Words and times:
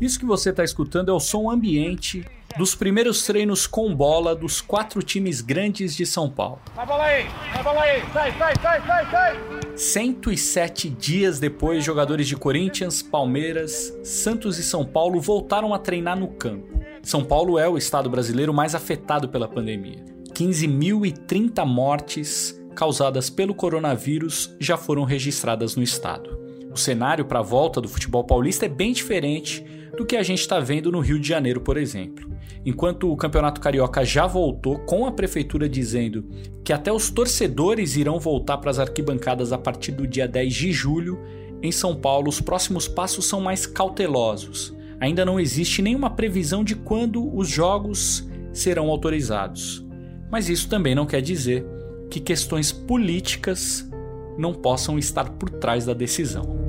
Isso 0.00 0.18
que 0.18 0.24
você 0.24 0.50
está 0.50 0.62
escutando 0.62 1.10
é 1.10 1.12
o 1.12 1.18
som 1.18 1.50
ambiente 1.50 2.24
dos 2.56 2.74
primeiros 2.74 3.26
treinos 3.26 3.66
com 3.66 3.92
bola 3.94 4.34
dos 4.34 4.60
quatro 4.60 5.02
times 5.02 5.40
grandes 5.40 5.96
de 5.96 6.06
São 6.06 6.30
Paulo. 6.30 6.60
Vai 6.74 6.86
bola 6.86 7.04
aí, 7.04 7.26
vai 7.52 7.62
bola 7.64 7.82
aí, 7.82 8.02
sai, 8.12 8.38
sai, 8.38 8.54
sai, 8.62 8.86
sai, 8.86 9.10
sai. 9.10 9.36
107 9.76 10.88
dias 10.88 11.40
depois, 11.40 11.84
jogadores 11.84 12.28
de 12.28 12.36
Corinthians, 12.36 13.02
Palmeiras, 13.02 13.92
Santos 14.04 14.56
e 14.58 14.62
São 14.62 14.84
Paulo 14.84 15.20
voltaram 15.20 15.74
a 15.74 15.78
treinar 15.80 16.16
no 16.16 16.28
campo. 16.28 16.80
São 17.02 17.24
Paulo 17.24 17.58
é 17.58 17.68
o 17.68 17.76
estado 17.76 18.08
brasileiro 18.08 18.54
mais 18.54 18.76
afetado 18.76 19.28
pela 19.28 19.48
pandemia. 19.48 20.04
15.030 20.32 21.66
mortes 21.66 22.56
causadas 22.76 23.28
pelo 23.28 23.52
coronavírus 23.52 24.54
já 24.60 24.76
foram 24.76 25.02
registradas 25.02 25.74
no 25.74 25.82
estado. 25.82 26.38
O 26.70 26.76
cenário 26.76 27.24
para 27.24 27.40
a 27.40 27.42
volta 27.42 27.80
do 27.80 27.88
futebol 27.88 28.22
paulista 28.22 28.66
é 28.66 28.68
bem 28.68 28.92
diferente 28.92 29.77
do 29.96 30.04
que 30.06 30.16
a 30.16 30.22
gente 30.22 30.40
está 30.40 30.60
vendo 30.60 30.92
no 30.92 31.00
Rio 31.00 31.18
de 31.18 31.28
Janeiro, 31.28 31.60
por 31.60 31.76
exemplo. 31.76 32.30
Enquanto 32.64 33.10
o 33.10 33.16
Campeonato 33.16 33.60
Carioca 33.60 34.04
já 34.04 34.26
voltou, 34.26 34.78
com 34.80 35.06
a 35.06 35.12
prefeitura 35.12 35.68
dizendo 35.68 36.24
que 36.64 36.72
até 36.72 36.92
os 36.92 37.10
torcedores 37.10 37.96
irão 37.96 38.18
voltar 38.18 38.58
para 38.58 38.70
as 38.70 38.78
arquibancadas 38.78 39.52
a 39.52 39.58
partir 39.58 39.92
do 39.92 40.06
dia 40.06 40.28
10 40.28 40.54
de 40.54 40.72
julho, 40.72 41.18
em 41.62 41.72
São 41.72 41.96
Paulo 41.96 42.28
os 42.28 42.40
próximos 42.40 42.86
passos 42.86 43.26
são 43.26 43.40
mais 43.40 43.66
cautelosos. 43.66 44.76
Ainda 45.00 45.24
não 45.24 45.38
existe 45.38 45.80
nenhuma 45.80 46.10
previsão 46.10 46.64
de 46.64 46.74
quando 46.74 47.34
os 47.36 47.48
jogos 47.48 48.28
serão 48.52 48.88
autorizados. 48.88 49.86
Mas 50.30 50.48
isso 50.48 50.68
também 50.68 50.94
não 50.94 51.06
quer 51.06 51.22
dizer 51.22 51.64
que 52.10 52.20
questões 52.20 52.72
políticas 52.72 53.88
não 54.36 54.52
possam 54.52 54.98
estar 54.98 55.30
por 55.30 55.50
trás 55.50 55.84
da 55.84 55.94
decisão. 55.94 56.67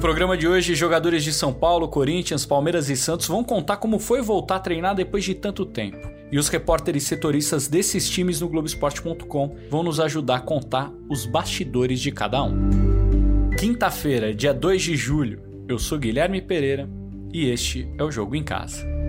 No 0.00 0.02
programa 0.02 0.34
de 0.34 0.48
hoje, 0.48 0.74
jogadores 0.74 1.22
de 1.22 1.30
São 1.30 1.52
Paulo, 1.52 1.86
Corinthians, 1.86 2.46
Palmeiras 2.46 2.88
e 2.88 2.96
Santos 2.96 3.26
vão 3.26 3.44
contar 3.44 3.76
como 3.76 3.98
foi 3.98 4.22
voltar 4.22 4.56
a 4.56 4.58
treinar 4.58 4.94
depois 4.94 5.22
de 5.22 5.34
tanto 5.34 5.66
tempo. 5.66 6.08
E 6.32 6.38
os 6.38 6.48
repórteres 6.48 7.02
setoristas 7.02 7.68
desses 7.68 8.08
times 8.08 8.40
no 8.40 8.48
Globoesporte.com 8.48 9.56
vão 9.68 9.82
nos 9.82 10.00
ajudar 10.00 10.36
a 10.36 10.40
contar 10.40 10.90
os 11.06 11.26
bastidores 11.26 12.00
de 12.00 12.10
cada 12.10 12.42
um. 12.42 13.50
Quinta-feira, 13.58 14.34
dia 14.34 14.54
2 14.54 14.80
de 14.80 14.96
julho, 14.96 15.42
eu 15.68 15.78
sou 15.78 15.98
Guilherme 15.98 16.40
Pereira 16.40 16.88
e 17.30 17.50
este 17.50 17.86
é 17.98 18.02
o 18.02 18.10
Jogo 18.10 18.34
em 18.34 18.42
Casa. 18.42 18.99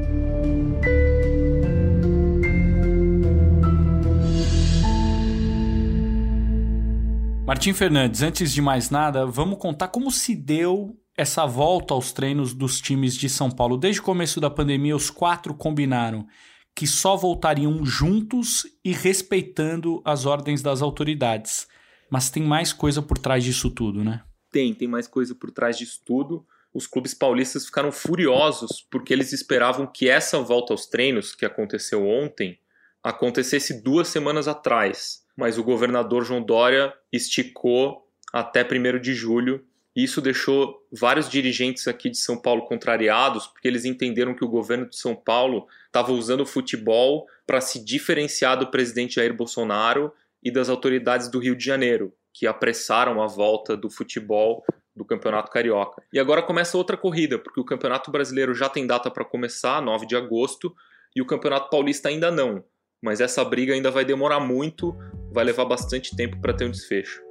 Martim 7.46 7.74
Fernandes, 7.74 8.22
antes 8.22 8.54
de 8.54 8.62
mais 8.62 8.92
nada, 8.92 9.26
vamos 9.26 9.58
contar 9.58 9.88
como 9.88 10.12
se 10.12 10.36
deu 10.36 10.96
essa 11.18 11.46
volta 11.46 11.94
aos 11.94 12.14
treinos 12.14 12.54
dos 12.54 12.80
times 12.80 13.16
de 13.16 13.28
São 13.28 13.50
Paulo. 13.50 13.78
Desde 13.78 14.00
o 14.00 14.04
começo 14.04 14.40
da 14.40 14.50
pandemia, 14.50 14.96
os 14.96 15.10
quatro 15.10 15.54
combinaram 15.56 16.28
que 16.76 16.86
só 16.86 17.18
voltariam 17.18 17.84
juntos 17.84 18.66
e 18.86 18.94
respeitando 18.94 20.02
as 20.06 20.26
ordens 20.26 20.62
das 20.62 20.82
autoridades. 20.82 21.68
Mas 22.10 22.30
tem 22.30 22.44
mais 22.44 22.72
coisa 22.72 23.02
por 23.02 23.18
trás 23.18 23.44
disso 23.44 23.72
tudo, 23.72 24.04
né? 24.04 24.24
Tem, 24.52 24.74
tem 24.74 24.88
mais 24.88 25.08
coisa 25.08 25.34
por 25.34 25.52
trás 25.52 25.78
disso 25.78 26.00
tudo. 26.06 26.46
Os 26.74 26.88
clubes 26.88 27.14
paulistas 27.14 27.66
ficaram 27.66 27.92
furiosos 27.92 28.86
porque 28.90 29.12
eles 29.12 29.34
esperavam 29.34 29.86
que 29.88 30.08
essa 30.08 30.40
volta 30.40 30.74
aos 30.74 30.86
treinos, 30.86 31.36
que 31.36 31.46
aconteceu 31.46 32.08
ontem, 32.08 32.60
acontecesse 33.04 33.82
duas 33.82 34.08
semanas 34.08 34.48
atrás 34.48 35.22
mas 35.36 35.58
o 35.58 35.64
governador 35.64 36.24
João 36.24 36.42
Dória 36.42 36.94
esticou 37.12 38.08
até 38.32 38.64
1 38.64 39.00
de 39.00 39.14
julho. 39.14 39.66
E 39.96 40.04
isso 40.04 40.22
deixou 40.22 40.86
vários 40.92 41.30
dirigentes 41.30 41.88
aqui 41.88 42.10
de 42.10 42.18
São 42.18 42.38
Paulo 42.38 42.66
contrariados, 42.66 43.48
porque 43.48 43.68
eles 43.68 43.84
entenderam 43.84 44.34
que 44.34 44.46
o 44.46 44.50
governo 44.50 44.88
de 44.88 44.96
São 44.96 45.14
Paulo 45.14 45.68
estava 45.86 46.14
usando 46.14 46.42
o 46.42 46.46
futebol 46.46 47.28
para 47.46 47.60
se 47.60 47.84
diferenciar 47.84 48.58
do 48.58 48.72
presidente 48.72 49.16
Jair 49.16 49.34
Bolsonaro 49.34 50.14
e 50.42 50.50
das 50.50 50.70
autoridades 50.70 51.30
do 51.30 51.40
Rio 51.40 51.56
de 51.56 51.66
Janeiro, 51.66 52.14
que 52.34 52.48
apressaram 52.48 53.22
a 53.22 53.28
volta 53.28 53.76
do 53.76 53.90
futebol 53.90 54.64
do 54.96 55.06
Campeonato 55.06 55.52
Carioca. 55.52 56.02
E 56.14 56.20
agora 56.20 56.42
começa 56.42 56.78
outra 56.78 56.96
corrida, 56.96 57.38
porque 57.38 57.60
o 57.60 57.66
Campeonato 57.66 58.12
Brasileiro 58.12 58.54
já 58.54 58.70
tem 58.70 58.88
data 58.88 59.12
para 59.12 59.26
começar, 59.26 59.82
9 59.82 60.06
de 60.06 60.16
agosto, 60.16 60.74
e 61.16 61.22
o 61.22 61.26
Campeonato 61.26 61.70
Paulista 61.70 62.10
ainda 62.10 62.32
não. 62.32 62.64
Mas 63.02 63.20
essa 63.20 63.44
briga 63.44 63.74
ainda 63.74 63.92
vai 63.92 64.06
demorar 64.06 64.40
muito, 64.40 64.96
vai 65.32 65.44
levar 65.44 65.66
bastante 65.66 66.16
tempo 66.16 66.40
para 66.40 66.54
ter 66.54 66.66
um 66.66 66.72
desfecho. 66.72 67.22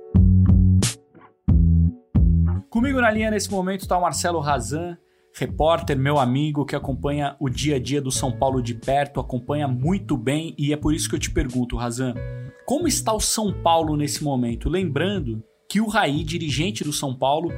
Comigo 2.69 3.01
na 3.01 3.11
linha 3.11 3.31
nesse 3.31 3.51
momento 3.51 3.81
está 3.81 3.99
o 3.99 4.03
Marcelo 4.03 4.39
Razan, 4.41 4.97
repórter, 5.37 5.99
meu 5.99 6.19
amigo, 6.19 6.65
que 6.65 6.77
acompanha 6.77 7.37
o 7.41 7.49
dia 7.49 7.77
a 7.77 7.79
dia 7.81 8.01
do 8.01 8.11
São 8.11 8.33
Paulo 8.33 8.63
de 8.63 8.75
perto, 8.75 9.21
acompanha 9.21 9.67
muito 9.67 10.17
bem 10.17 10.55
e 10.57 10.73
é 10.73 10.77
por 10.77 10.95
isso 10.95 11.09
que 11.09 11.15
eu 11.15 11.21
te 11.21 11.31
pergunto, 11.31 11.77
Razan, 11.77 12.15
como 12.65 12.87
está 12.87 13.13
o 13.13 13.21
São 13.21 13.53
Paulo 13.53 13.97
nesse 13.97 14.23
momento? 14.23 14.69
Lembrando 14.69 15.43
que 15.69 15.81
o 15.81 15.89
Raí, 15.89 16.23
dirigente 16.23 16.85
do 16.85 16.93
São 16.93 17.15
Paulo, 17.15 17.51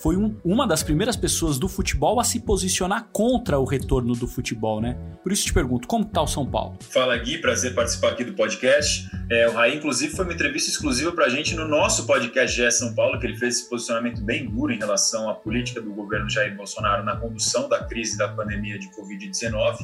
foi 0.00 0.16
um, 0.16 0.36
uma 0.44 0.66
das 0.66 0.82
primeiras 0.82 1.16
pessoas 1.16 1.58
do 1.58 1.68
futebol 1.68 2.20
a 2.20 2.24
se 2.24 2.40
posicionar 2.40 3.08
contra 3.12 3.58
o 3.58 3.64
retorno 3.64 4.14
do 4.14 4.28
futebol, 4.28 4.80
né? 4.80 4.96
Por 5.22 5.32
isso 5.32 5.44
te 5.44 5.52
pergunto, 5.52 5.88
como 5.88 6.04
está 6.04 6.22
o 6.22 6.26
São 6.26 6.48
Paulo? 6.48 6.78
Fala 6.80 7.16
Gui, 7.16 7.38
prazer 7.38 7.74
participar 7.74 8.10
aqui 8.10 8.24
do 8.24 8.32
podcast. 8.34 9.10
É, 9.30 9.48
o 9.48 9.52
Raí, 9.52 9.76
inclusive, 9.76 10.14
foi 10.14 10.24
uma 10.24 10.34
entrevista 10.34 10.70
exclusiva 10.70 11.10
para 11.12 11.26
a 11.26 11.28
gente 11.28 11.54
no 11.54 11.66
nosso 11.66 12.06
podcast 12.06 12.56
GE 12.56 12.70
São 12.70 12.94
Paulo, 12.94 13.18
que 13.18 13.26
ele 13.26 13.36
fez 13.36 13.56
esse 13.56 13.68
posicionamento 13.68 14.22
bem 14.22 14.48
duro 14.48 14.72
em 14.72 14.78
relação 14.78 15.28
à 15.28 15.34
política 15.34 15.80
do 15.80 15.92
governo 15.92 16.30
Jair 16.30 16.56
Bolsonaro 16.56 17.04
na 17.04 17.16
condução 17.16 17.68
da 17.68 17.84
crise 17.84 18.16
da 18.16 18.28
pandemia 18.28 18.78
de 18.78 18.88
Covid-19. 18.90 19.78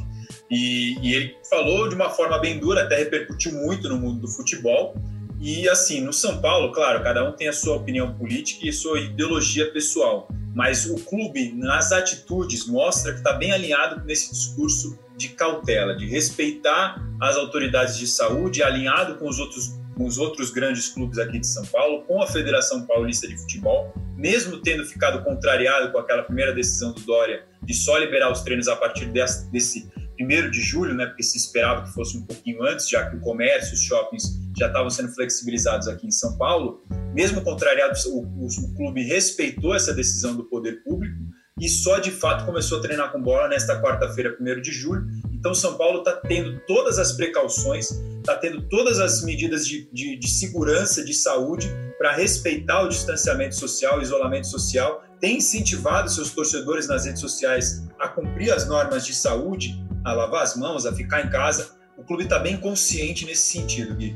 E, 0.51 0.97
e 1.03 1.13
ele 1.13 1.37
falou 1.51 1.89
de 1.89 1.95
uma 1.97 2.11
forma 2.11 2.39
bem 2.39 2.59
dura, 2.59 2.85
até 2.85 2.97
repercutiu 2.97 3.53
muito 3.53 3.89
no 3.89 3.99
mundo 3.99 4.21
do 4.21 4.29
futebol. 4.29 4.95
E 5.41 5.69
assim, 5.69 6.01
no 6.01 6.13
São 6.13 6.41
Paulo, 6.41 6.73
claro, 6.73 7.03
cada 7.03 7.29
um 7.29 7.33
tem 7.33 7.49
a 7.49 7.53
sua 7.53 7.77
opinião 7.77 8.15
política 8.15 8.67
e 8.67 8.73
sua 8.73 9.01
ideologia 9.01 9.71
pessoal, 9.73 10.29
mas 10.55 10.87
o 10.87 10.97
clube, 10.97 11.53
nas 11.53 11.93
atitudes, 11.93 12.67
mostra 12.67 13.13
que 13.13 13.19
está 13.19 13.33
bem 13.33 13.53
alinhado 13.53 14.05
nesse 14.05 14.33
discurso 14.33 14.99
de 15.17 15.31
cautela, 15.31 15.97
de 15.97 16.07
respeitar 16.07 16.97
as 17.21 17.37
autoridades 17.37 17.99
de 17.99 18.07
saúde, 18.07 18.63
alinhado 18.63 19.17
com 19.17 19.29
os 19.29 19.39
outros, 19.39 19.79
com 19.97 20.07
os 20.07 20.19
outros 20.19 20.51
grandes 20.51 20.89
clubes 20.89 21.19
aqui 21.19 21.39
de 21.39 21.47
São 21.47 21.65
Paulo, 21.67 22.03
com 22.03 22.23
a 22.23 22.27
Federação 22.27 22.87
Paulista 22.87 23.29
de 23.29 23.37
Futebol, 23.37 23.93
mesmo 24.17 24.59
tendo 24.59 24.85
ficado 24.85 25.23
contrariado 25.23 25.93
com 25.93 25.99
aquela 25.99 26.23
primeira 26.23 26.53
decisão 26.53 26.93
do 26.93 27.01
Dória 27.01 27.45
de 27.63 27.75
só 27.75 27.99
liberar 27.99 28.31
os 28.31 28.43
treinos 28.43 28.69
a 28.69 28.77
partir 28.77 29.07
desse, 29.07 29.51
desse 29.51 29.91
primeiro 30.17 30.51
de 30.51 30.61
julho, 30.61 30.95
né, 30.95 31.07
porque 31.07 31.23
se 31.23 31.37
esperava 31.37 31.83
que 31.83 31.93
fosse 31.93 32.17
um 32.17 32.25
pouquinho 32.25 32.63
antes, 32.63 32.89
já 32.89 33.09
que 33.09 33.17
o 33.17 33.21
comércio, 33.21 33.75
os 33.75 33.83
shoppings 33.83 34.44
já 34.57 34.67
estavam 34.69 34.91
sendo 34.91 35.13
flexibilizados 35.13 35.89
aqui 35.89 36.07
em 36.07 36.11
São 36.11 36.37
Paulo, 36.37 36.85
mesmo 37.13 37.43
contrariado, 37.43 37.99
o, 38.09 38.21
o, 38.21 38.47
o 38.47 38.75
clube 38.75 39.03
respeitou 39.03 39.75
essa 39.75 39.93
decisão 39.93 40.37
do 40.37 40.45
poder 40.45 40.83
público 40.83 41.17
e 41.61 41.69
só 41.69 42.01
de 42.01 42.11
fato 42.11 42.45
começou 42.45 42.79
a 42.79 42.83
treinar 42.83 43.13
com 43.13 43.23
bola 43.23 43.49
nesta 43.49 43.81
quarta-feira, 43.81 44.37
1 44.41 44.61
de 44.61 44.73
julho. 44.73 45.07
Então, 45.33 45.55
São 45.55 45.77
Paulo 45.77 45.99
está 45.99 46.13
tendo 46.13 46.59
todas 46.67 46.99
as 46.99 47.13
precauções, 47.13 47.91
está 48.19 48.37
tendo 48.37 48.63
todas 48.69 48.99
as 48.99 49.23
medidas 49.23 49.67
de, 49.67 49.89
de, 49.93 50.17
de 50.17 50.29
segurança, 50.29 51.05
de 51.05 51.15
saúde, 51.15 51.71
para 51.97 52.13
respeitar 52.13 52.83
o 52.83 52.89
distanciamento 52.89 53.55
social, 53.55 53.99
o 53.99 54.03
isolamento 54.03 54.49
social, 54.49 55.05
tem 55.21 55.37
incentivado 55.37 56.11
seus 56.11 56.31
torcedores 56.31 56.89
nas 56.89 57.05
redes 57.05 57.21
sociais 57.21 57.87
a 58.01 58.09
cumprir 58.09 58.53
as 58.53 58.67
normas 58.67 59.07
de 59.07 59.15
saúde, 59.15 59.81
a 60.05 60.13
lavar 60.13 60.43
as 60.43 60.57
mãos, 60.57 60.85
a 60.87 60.93
ficar 60.93 61.25
em 61.25 61.31
casa. 61.31 61.77
O 62.05 62.07
clube 62.07 62.25
está 62.25 62.39
bem 62.39 62.59
consciente 62.59 63.25
nesse 63.25 63.51
sentido, 63.51 63.95
Gui. 63.95 64.15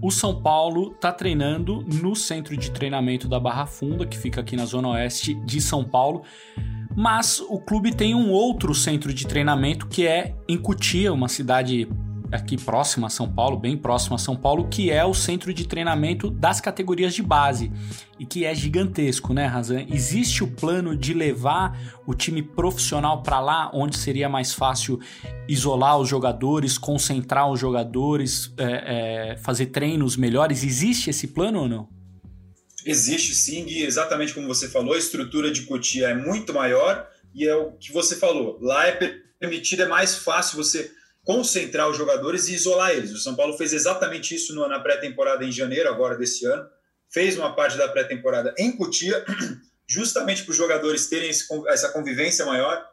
O 0.00 0.10
São 0.10 0.40
Paulo 0.40 0.92
está 0.92 1.12
treinando 1.12 1.82
no 1.82 2.16
centro 2.16 2.56
de 2.56 2.70
treinamento 2.70 3.28
da 3.28 3.38
Barra 3.38 3.66
Funda, 3.66 4.06
que 4.06 4.16
fica 4.16 4.40
aqui 4.40 4.56
na 4.56 4.64
zona 4.64 4.88
oeste 4.88 5.34
de 5.44 5.60
São 5.60 5.84
Paulo. 5.84 6.22
Mas 6.96 7.40
o 7.40 7.60
clube 7.60 7.94
tem 7.94 8.14
um 8.14 8.30
outro 8.30 8.74
centro 8.74 9.12
de 9.12 9.26
treinamento 9.26 9.86
que 9.86 10.06
é 10.06 10.34
em 10.48 10.56
Cutia, 10.56 11.12
uma 11.12 11.28
cidade 11.28 11.86
aqui 12.34 12.56
próxima 12.56 13.06
a 13.06 13.10
São 13.10 13.32
Paulo, 13.32 13.56
bem 13.56 13.76
próxima 13.76 14.16
a 14.16 14.18
São 14.18 14.34
Paulo, 14.34 14.68
que 14.68 14.90
é 14.90 15.04
o 15.04 15.14
centro 15.14 15.54
de 15.54 15.68
treinamento 15.68 16.28
das 16.28 16.60
categorias 16.60 17.14
de 17.14 17.22
base 17.22 17.70
e 18.18 18.26
que 18.26 18.44
é 18.44 18.52
gigantesco, 18.52 19.32
né, 19.32 19.46
Razan? 19.46 19.86
Existe 19.88 20.42
o 20.42 20.50
plano 20.50 20.96
de 20.96 21.14
levar 21.14 22.02
o 22.04 22.12
time 22.12 22.42
profissional 22.42 23.22
para 23.22 23.38
lá, 23.38 23.70
onde 23.72 23.96
seria 23.96 24.28
mais 24.28 24.52
fácil 24.52 24.98
isolar 25.48 25.98
os 25.98 26.08
jogadores, 26.08 26.76
concentrar 26.76 27.50
os 27.50 27.60
jogadores, 27.60 28.52
é, 28.58 29.32
é, 29.32 29.36
fazer 29.36 29.66
treinos 29.66 30.16
melhores? 30.16 30.64
Existe 30.64 31.10
esse 31.10 31.28
plano 31.28 31.60
ou 31.60 31.68
não? 31.68 31.88
Existe 32.84 33.32
sim, 33.32 33.64
Gui, 33.64 33.82
exatamente 33.82 34.34
como 34.34 34.48
você 34.48 34.68
falou, 34.68 34.94
a 34.94 34.98
estrutura 34.98 35.52
de 35.52 35.62
Cotia 35.62 36.08
é 36.08 36.14
muito 36.14 36.52
maior 36.52 37.06
e 37.32 37.46
é 37.46 37.54
o 37.54 37.72
que 37.72 37.92
você 37.92 38.16
falou. 38.16 38.58
Lá 38.60 38.86
é 38.88 39.20
permitido, 39.38 39.84
é 39.84 39.86
mais 39.86 40.16
fácil 40.18 40.56
você 40.56 40.90
concentrar 41.24 41.88
os 41.88 41.96
jogadores 41.96 42.48
e 42.48 42.54
isolar 42.54 42.90
eles. 42.92 43.12
O 43.12 43.18
São 43.18 43.34
Paulo 43.34 43.56
fez 43.56 43.72
exatamente 43.72 44.34
isso 44.34 44.54
na 44.68 44.78
pré-temporada 44.78 45.44
em 45.44 45.50
janeiro, 45.50 45.88
agora 45.88 46.16
desse 46.16 46.44
ano. 46.44 46.68
Fez 47.08 47.36
uma 47.36 47.54
parte 47.54 47.78
da 47.78 47.88
pré-temporada 47.88 48.54
em 48.58 48.72
Cotia, 48.72 49.24
justamente 49.88 50.42
para 50.42 50.50
os 50.50 50.56
jogadores 50.56 51.08
terem 51.08 51.30
esse, 51.30 51.46
essa 51.68 51.88
convivência 51.90 52.44
maior, 52.44 52.84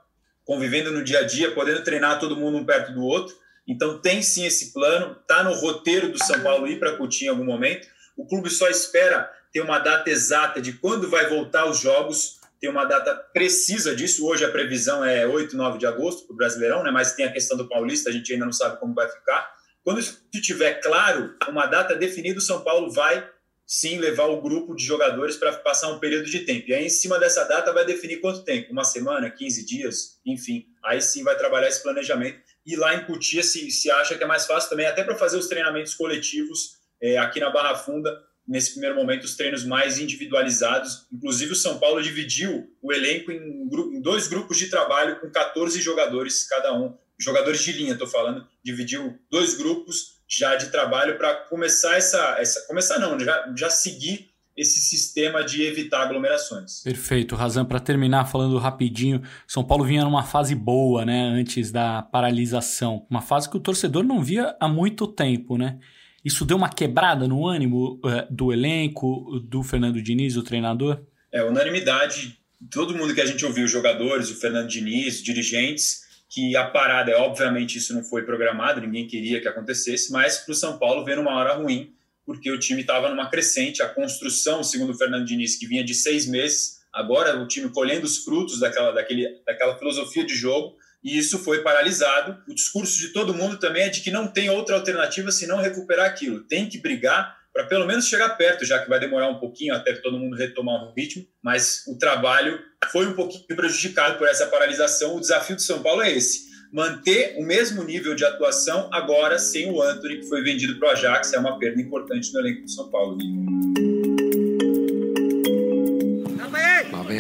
convivendo 0.46 0.92
no 0.92 1.04
dia 1.04 1.20
a 1.20 1.24
dia, 1.24 1.52
podendo 1.52 1.84
treinar 1.84 2.20
todo 2.20 2.38
mundo 2.38 2.58
um 2.58 2.66
perto 2.66 2.94
do 2.94 3.04
outro. 3.04 3.36
Então 3.68 4.00
tem 4.00 4.22
sim 4.22 4.46
esse 4.46 4.74
plano, 4.74 5.18
está 5.22 5.44
no 5.44 5.54
roteiro 5.54 6.10
do 6.12 6.24
São 6.24 6.40
Paulo 6.42 6.68
ir 6.68 6.80
para 6.80 6.96
Coutinho 6.98 7.28
em 7.28 7.32
algum 7.32 7.46
momento. 7.46 7.88
O 8.16 8.26
clube 8.26 8.50
só 8.50 8.70
espera 8.70 9.30
ter 9.52 9.62
uma 9.62 9.80
data 9.80 10.10
exata 10.10 10.62
de 10.62 10.74
quando 10.74 11.10
vai 11.10 11.28
voltar 11.30 11.70
os 11.70 11.80
jogos, 11.80 12.40
tem 12.62 12.70
uma 12.70 12.86
data 12.86 13.16
precisa 13.34 13.96
disso. 13.96 14.26
Hoje 14.26 14.46
a 14.46 14.52
previsão 14.52 15.04
é 15.04 15.26
8, 15.26 15.58
9 15.58 15.80
de 15.80 15.88
agosto 15.88 16.28
para 16.28 16.34
o 16.34 16.38
Brasileirão, 16.38 16.84
né? 16.84 16.92
mas 16.92 17.16
tem 17.16 17.26
a 17.26 17.34
questão 17.34 17.58
do 17.58 17.68
Paulista, 17.68 18.10
a 18.10 18.14
gente 18.14 18.32
ainda 18.32 18.46
não 18.46 18.54
sabe 18.54 18.80
como 18.80 18.94
vai 18.94 19.10
ficar. 19.10 19.52
Quando 19.84 20.00
isso 20.00 20.24
estiver 20.32 20.76
claro, 20.76 21.36
uma 21.50 21.66
data 21.66 21.96
definida, 21.96 22.38
o 22.38 22.42
São 22.42 22.64
Paulo 22.64 22.92
vai 22.92 23.28
sim 23.66 23.98
levar 23.98 24.26
o 24.26 24.42
grupo 24.42 24.76
de 24.76 24.86
jogadores 24.86 25.38
para 25.38 25.54
passar 25.54 25.90
um 25.90 25.98
período 25.98 26.26
de 26.26 26.42
tempo. 26.42 26.70
E 26.70 26.74
aí, 26.74 26.86
em 26.86 26.90
cima 26.90 27.18
dessa 27.18 27.46
data, 27.46 27.74
vai 27.74 27.84
definir 27.84 28.20
quanto 28.20 28.44
tempo, 28.44 28.72
uma 28.72 28.84
semana, 28.84 29.32
15 29.32 29.66
dias, 29.66 30.20
enfim. 30.24 30.66
Aí 30.86 31.02
sim 31.02 31.24
vai 31.24 31.36
trabalhar 31.36 31.68
esse 31.68 31.82
planejamento. 31.82 32.40
E 32.64 32.76
lá 32.76 32.94
em 32.94 33.06
Cutia 33.06 33.42
se, 33.42 33.72
se 33.72 33.90
acha 33.90 34.16
que 34.16 34.24
é 34.24 34.28
mais 34.28 34.46
fácil 34.46 34.70
também, 34.70 34.86
até 34.86 35.04
para 35.04 35.16
fazer 35.16 35.38
os 35.38 35.48
treinamentos 35.48 35.96
coletivos 35.96 36.74
é, 37.02 37.18
aqui 37.18 37.40
na 37.40 37.50
Barra 37.50 37.76
Funda, 37.76 38.22
nesse 38.52 38.72
primeiro 38.72 38.98
momento, 38.98 39.24
os 39.24 39.38
treinos 39.38 39.64
mais 39.64 39.98
individualizados. 39.98 41.08
Inclusive, 41.10 41.54
o 41.54 41.56
São 41.56 41.80
Paulo 41.80 42.04
dividiu 42.04 42.70
o 42.82 42.92
elenco 42.92 43.32
em, 43.32 43.70
em 43.96 44.02
dois 44.02 44.28
grupos 44.28 44.58
de 44.58 44.68
trabalho 44.68 45.22
com 45.22 45.32
14 45.32 45.82
jogadores 45.82 46.46
cada 46.50 46.78
um. 46.78 46.94
Jogadores 47.18 47.64
de 47.64 47.72
linha, 47.72 47.94
estou 47.94 48.08
falando. 48.08 48.46
Dividiu 48.62 49.18
dois 49.30 49.56
grupos 49.56 50.20
já 50.28 50.58
de 50.58 50.70
trabalho 50.70 51.18
para 51.18 51.34
começar 51.34 51.96
essa, 51.96 52.36
essa. 52.40 52.68
Começar 52.68 53.00
não, 53.00 53.18
já, 53.18 53.54
já 53.56 53.70
seguir 53.70 54.30
esse 54.58 54.82
sistema 54.82 55.46
de 55.46 55.64
evitar 55.64 56.02
aglomerações. 56.02 56.82
Perfeito, 56.84 57.36
Razan. 57.36 57.64
Para 57.64 57.80
terminar, 57.80 58.26
falando 58.26 58.58
rapidinho, 58.58 59.22
São 59.48 59.64
Paulo 59.64 59.86
vinha 59.86 60.04
numa 60.04 60.24
fase 60.24 60.54
boa, 60.54 61.06
né, 61.06 61.24
antes 61.24 61.72
da 61.72 62.02
paralisação, 62.02 63.08
uma 63.10 63.22
fase 63.22 63.50
que 63.50 63.56
o 63.56 63.62
torcedor 63.62 64.04
não 64.04 64.22
via 64.22 64.56
há 64.60 64.68
muito 64.68 65.08
tempo, 65.08 65.58
né? 65.58 65.80
Isso 66.24 66.46
deu 66.46 66.58
uma 66.58 66.70
quebrada 66.70 67.28
no 67.28 67.48
ânimo 67.48 68.00
uh, 68.04 68.28
do 68.30 68.54
elenco, 68.54 69.40
do 69.40 69.64
Fernando 69.64 70.02
Diniz, 70.02 70.38
o 70.38 70.44
treinador? 70.44 71.02
É, 71.32 71.44
unanimidade. 71.44 72.38
Todo 72.70 72.96
mundo 72.96 73.14
que 73.16 73.22
a 73.22 73.26
gente 73.26 73.44
ouviu, 73.44 73.68
jogadores, 73.68 74.30
o 74.30 74.36
Fernando 74.36 74.68
Diniz, 74.68 75.24
dirigentes, 75.24 76.02
que 76.30 76.56
a 76.56 76.66
parada, 76.66 77.12
é, 77.12 77.16
obviamente, 77.16 77.78
isso 77.78 77.94
não 77.94 78.04
foi 78.04 78.24
programado, 78.24 78.80
ninguém 78.80 79.08
queria 79.08 79.42
que 79.42 79.48
acontecesse, 79.48 80.12
mas 80.12 80.38
para 80.38 80.52
o 80.52 80.56
São 80.56 80.78
Paulo 80.78 81.04
veio 81.04 81.18
numa 81.18 81.36
hora 81.36 81.56
ruim, 81.56 81.92
porque 82.26 82.52
o 82.52 82.60
time 82.60 82.82
estava 82.82 83.10
numa 83.10 83.30
crescente. 83.30 83.82
A 83.82 83.90
construção, 83.90 84.64
segundo 84.64 84.92
o 84.92 84.98
Fernando 84.98 85.26
Diniz, 85.26 85.58
que 85.58 85.66
vinha 85.66 85.84
de 85.84 85.96
seis 85.96 86.28
meses, 86.28 86.82
agora 86.94 87.42
o 87.42 87.48
time 87.48 87.70
colhendo 87.70 88.06
os 88.06 88.20
frutos 88.20 88.60
daquela, 88.60 88.92
daquele, 88.92 89.28
daquela 89.46 89.78
filosofia 89.78 90.26
de 90.26 90.36
jogo, 90.36 90.78
e 91.04 91.18
isso 91.18 91.40
foi 91.40 91.62
paralisado. 91.62 92.38
O 92.48 92.54
discurso 92.54 93.00
de 93.00 93.10
todo 93.10 93.34
mundo 93.34 93.58
também 93.58 93.84
é 93.84 93.90
de 93.90 94.02
que 94.02 94.12
não 94.12 94.28
tem 94.28 94.50
outra 94.50 94.76
alternativa 94.76 95.32
senão 95.32 95.58
recuperar 95.58 96.06
aquilo. 96.06 96.42
Tem 96.42 96.68
que 96.68 96.80
brigar 96.80 97.40
para 97.54 97.66
pelo 97.66 97.86
menos 97.86 98.08
chegar 98.08 98.30
perto, 98.30 98.66
já 98.66 98.80
que 98.80 98.90
vai 98.90 99.00
demorar 99.00 99.28
um 99.28 99.40
pouquinho 99.40 99.74
até 99.74 99.94
todo 99.94 100.18
mundo 100.18 100.38
retomar 100.38 100.84
o 100.84 100.94
ritmo, 100.94 101.26
mas 101.44 101.84
o 101.88 101.98
trabalho 101.98 102.60
foi 102.92 103.08
um 103.08 103.14
pouquinho 103.14 103.44
prejudicado 103.56 104.18
por 104.18 104.28
essa 104.28 104.48
paralisação. 104.48 105.16
O 105.16 105.20
desafio 105.20 105.56
de 105.56 105.64
São 105.64 105.82
Paulo 105.82 106.02
é 106.02 106.12
esse: 106.12 106.50
manter 106.72 107.36
o 107.38 107.44
mesmo 107.44 107.84
nível 107.84 108.16
de 108.16 108.24
atuação 108.24 108.90
agora 108.94 109.38
sem 109.38 109.70
o 109.70 109.82
Anthony, 109.82 110.20
que 110.20 110.30
foi 110.30 110.42
vendido 110.42 110.80
para 110.80 110.90
o 110.90 110.92
Ajax, 110.92 111.34
é 111.34 111.40
uma 111.40 111.60
perda 111.60 111.82
importante 111.82 112.32
no 112.34 112.40
elenco 112.40 112.62
do 112.62 112.72
São 112.72 112.90
Paulo. 112.90 113.18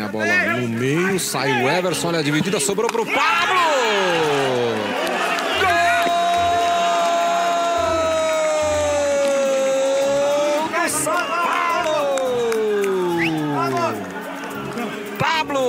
A 0.01 0.07
bola 0.07 0.25
no 0.57 0.68
meio, 0.68 1.19
sai 1.19 1.63
o 1.63 1.69
Everson, 1.69 2.07
olha 2.09 2.19
a 2.19 2.24
dividida, 2.24 2.59
sobrou 2.59 2.89
pro 2.89 3.06
Pablo! 3.06 3.62
Gol 10.71 10.89
São 10.89 11.13
Paulo! 11.13 12.12
Pablo! 15.19 15.62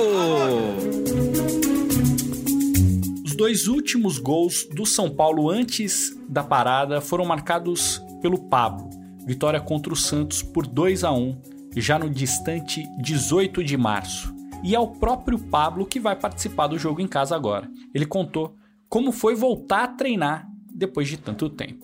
Os 3.25 3.35
dois 3.35 3.67
últimos 3.67 4.17
gols 4.17 4.67
do 4.71 4.85
São 4.85 5.09
Paulo 5.09 5.49
antes 5.49 6.15
da 6.27 6.43
parada 6.43 7.01
foram 7.01 7.25
marcados 7.25 8.01
pelo 8.21 8.37
Pablo. 8.37 8.89
Vitória 9.25 9.61
contra 9.61 9.93
o 9.93 9.95
Santos 9.95 10.41
por 10.41 10.65
2 10.67 11.03
a 11.03 11.11
1 11.11 11.52
já 11.81 11.97
no 11.97 12.09
distante 12.09 12.83
18 13.01 13.63
de 13.63 13.77
março. 13.77 14.33
E 14.63 14.73
é 14.73 14.79
o 14.79 14.87
próprio 14.87 15.37
Pablo 15.37 15.85
que 15.85 15.99
vai 15.99 16.15
participar 16.15 16.67
do 16.67 16.79
jogo 16.79 17.01
em 17.01 17.07
casa 17.07 17.35
agora. 17.35 17.69
Ele 17.93 18.05
contou 18.05 18.55
como 18.87 19.11
foi 19.11 19.35
voltar 19.35 19.83
a 19.83 19.87
treinar 19.87 20.47
depois 20.73 21.07
de 21.07 21.17
tanto 21.17 21.49
tempo. 21.49 21.83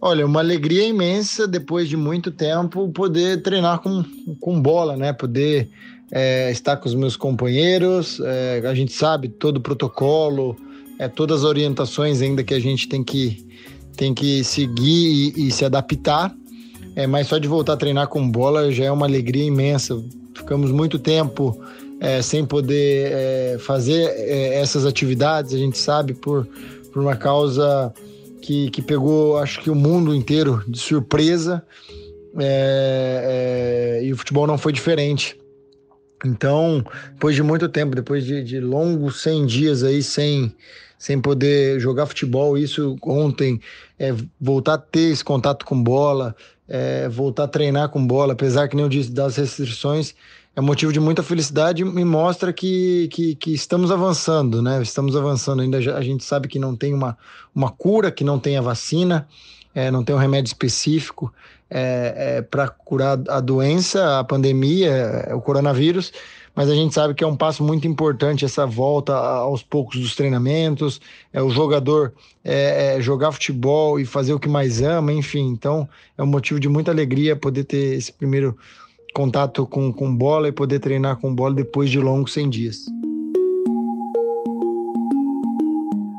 Olha, 0.00 0.24
uma 0.24 0.40
alegria 0.40 0.86
imensa 0.86 1.46
depois 1.46 1.88
de 1.88 1.96
muito 1.96 2.30
tempo 2.30 2.88
poder 2.90 3.42
treinar 3.42 3.80
com, 3.80 4.04
com 4.40 4.60
bola, 4.60 4.96
né? 4.96 5.12
Poder 5.12 5.68
é, 6.10 6.50
estar 6.50 6.76
com 6.76 6.88
os 6.88 6.94
meus 6.94 7.16
companheiros. 7.16 8.20
É, 8.20 8.62
a 8.64 8.74
gente 8.74 8.92
sabe 8.92 9.28
todo 9.28 9.56
o 9.56 9.60
protocolo, 9.60 10.56
é, 10.98 11.08
todas 11.08 11.40
as 11.40 11.44
orientações 11.44 12.22
ainda 12.22 12.44
que 12.44 12.54
a 12.54 12.60
gente 12.60 12.88
tem 12.88 13.02
que, 13.02 13.44
tem 13.96 14.14
que 14.14 14.44
seguir 14.44 15.34
e, 15.36 15.48
e 15.48 15.50
se 15.50 15.64
adaptar. 15.64 16.34
É, 16.98 17.06
mas 17.06 17.28
só 17.28 17.38
de 17.38 17.46
voltar 17.46 17.74
a 17.74 17.76
treinar 17.76 18.08
com 18.08 18.28
bola 18.28 18.72
já 18.72 18.86
é 18.86 18.90
uma 18.90 19.06
alegria 19.06 19.44
imensa. 19.44 20.02
Ficamos 20.34 20.72
muito 20.72 20.98
tempo 20.98 21.56
é, 22.00 22.20
sem 22.20 22.44
poder 22.44 23.12
é, 23.12 23.58
fazer 23.60 24.02
é, 24.16 24.60
essas 24.60 24.84
atividades, 24.84 25.54
a 25.54 25.58
gente 25.58 25.78
sabe, 25.78 26.12
por, 26.12 26.44
por 26.92 27.00
uma 27.00 27.14
causa 27.14 27.94
que, 28.42 28.68
que 28.70 28.82
pegou, 28.82 29.38
acho 29.38 29.60
que 29.60 29.70
o 29.70 29.76
mundo 29.76 30.12
inteiro 30.12 30.60
de 30.66 30.76
surpresa. 30.80 31.62
É, 32.36 34.00
é, 34.00 34.04
e 34.04 34.12
o 34.12 34.16
futebol 34.16 34.48
não 34.48 34.58
foi 34.58 34.72
diferente. 34.72 35.38
Então, 36.24 36.84
depois 37.12 37.36
de 37.36 37.44
muito 37.44 37.68
tempo, 37.68 37.94
depois 37.94 38.24
de, 38.24 38.42
de 38.42 38.58
longos 38.58 39.22
100 39.22 39.46
dias 39.46 39.84
aí 39.84 40.02
sem, 40.02 40.52
sem 40.98 41.20
poder 41.20 41.78
jogar 41.78 42.06
futebol, 42.06 42.58
isso 42.58 42.96
ontem, 43.02 43.60
é, 43.98 44.12
voltar 44.40 44.74
a 44.74 44.78
ter 44.78 45.12
esse 45.12 45.24
contato 45.24 45.64
com 45.64 45.80
bola, 45.80 46.34
é, 46.68 47.08
voltar 47.08 47.44
a 47.44 47.48
treinar 47.48 47.88
com 47.88 48.04
bola, 48.04 48.32
apesar 48.32 48.68
que 48.68 48.74
nem 48.74 48.84
eu 48.84 48.88
disse 48.88 49.10
das 49.10 49.36
restrições, 49.36 50.14
é 50.56 50.60
motivo 50.60 50.92
de 50.92 50.98
muita 50.98 51.22
felicidade 51.22 51.82
e 51.82 52.04
mostra 52.04 52.52
que, 52.52 53.08
que, 53.12 53.36
que, 53.36 53.54
estamos 53.54 53.92
avançando, 53.92 54.60
né? 54.60 54.82
Estamos 54.82 55.14
avançando. 55.14 55.62
Ainda 55.62 55.78
a 55.78 56.02
gente 56.02 56.24
sabe 56.24 56.48
que 56.48 56.58
não 56.58 56.74
tem 56.74 56.92
uma, 56.92 57.16
uma 57.54 57.70
cura, 57.70 58.10
que 58.10 58.24
não 58.24 58.40
tem 58.40 58.56
a 58.56 58.60
vacina, 58.60 59.28
é, 59.72 59.88
não 59.88 60.02
tem 60.02 60.16
um 60.16 60.18
remédio 60.18 60.48
específico 60.48 61.32
é, 61.70 62.38
é 62.38 62.42
para 62.42 62.68
curar 62.68 63.20
a 63.28 63.38
doença, 63.38 64.18
a 64.18 64.24
pandemia, 64.24 64.90
é, 64.90 65.34
o 65.34 65.40
coronavírus 65.40 66.12
mas 66.54 66.70
a 66.70 66.74
gente 66.74 66.94
sabe 66.94 67.14
que 67.14 67.22
é 67.22 67.26
um 67.26 67.36
passo 67.36 67.62
muito 67.62 67.86
importante 67.86 68.44
essa 68.44 68.66
volta 68.66 69.14
aos 69.14 69.62
poucos 69.62 70.00
dos 70.00 70.14
treinamentos, 70.14 71.00
é 71.32 71.42
o 71.42 71.50
jogador 71.50 72.12
é, 72.44 72.96
é, 72.96 73.00
jogar 73.00 73.32
futebol 73.32 74.00
e 74.00 74.04
fazer 74.04 74.32
o 74.32 74.40
que 74.40 74.48
mais 74.48 74.82
ama, 74.82 75.12
enfim. 75.12 75.48
Então 75.48 75.88
é 76.16 76.22
um 76.22 76.26
motivo 76.26 76.58
de 76.58 76.68
muita 76.68 76.90
alegria 76.90 77.36
poder 77.36 77.64
ter 77.64 77.96
esse 77.96 78.12
primeiro 78.12 78.56
contato 79.14 79.66
com, 79.66 79.92
com 79.92 80.14
bola 80.14 80.48
e 80.48 80.52
poder 80.52 80.78
treinar 80.78 81.16
com 81.16 81.34
bola 81.34 81.54
depois 81.54 81.90
de 81.90 81.98
longos 81.98 82.32
100 82.32 82.50
dias. 82.50 82.86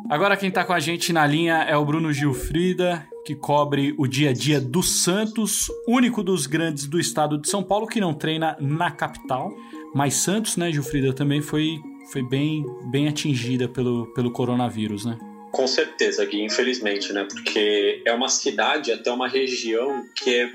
Agora 0.09 0.35
quem 0.35 0.49
está 0.49 0.65
com 0.65 0.73
a 0.73 0.79
gente 0.79 1.13
na 1.13 1.25
linha 1.27 1.57
é 1.69 1.77
o 1.77 1.85
Bruno 1.85 2.11
Gilfrida, 2.11 3.07
que 3.23 3.35
cobre 3.35 3.93
o 3.95 4.07
dia 4.07 4.31
a 4.31 4.33
dia 4.33 4.59
do 4.59 4.81
Santos, 4.81 5.67
único 5.87 6.23
dos 6.23 6.47
grandes 6.47 6.87
do 6.87 6.99
estado 6.99 7.37
de 7.37 7.47
São 7.47 7.61
Paulo 7.61 7.85
que 7.85 8.01
não 8.01 8.11
treina 8.11 8.57
na 8.59 8.89
capital. 8.89 9.53
Mas 9.93 10.15
Santos, 10.15 10.57
né, 10.57 10.71
Gilfrida, 10.71 11.13
também 11.13 11.41
foi, 11.41 11.79
foi 12.11 12.21
bem, 12.21 12.65
bem 12.91 13.07
atingida 13.07 13.67
pelo, 13.67 14.07
pelo 14.13 14.31
coronavírus, 14.31 15.05
né? 15.05 15.17
Com 15.51 15.67
certeza, 15.67 16.23
Gui, 16.25 16.43
infelizmente, 16.43 17.11
né? 17.11 17.25
Porque 17.29 18.01
é 18.05 18.13
uma 18.13 18.29
cidade, 18.29 18.91
até 18.91 19.11
uma 19.11 19.27
região 19.27 20.05
que 20.15 20.35
é, 20.35 20.51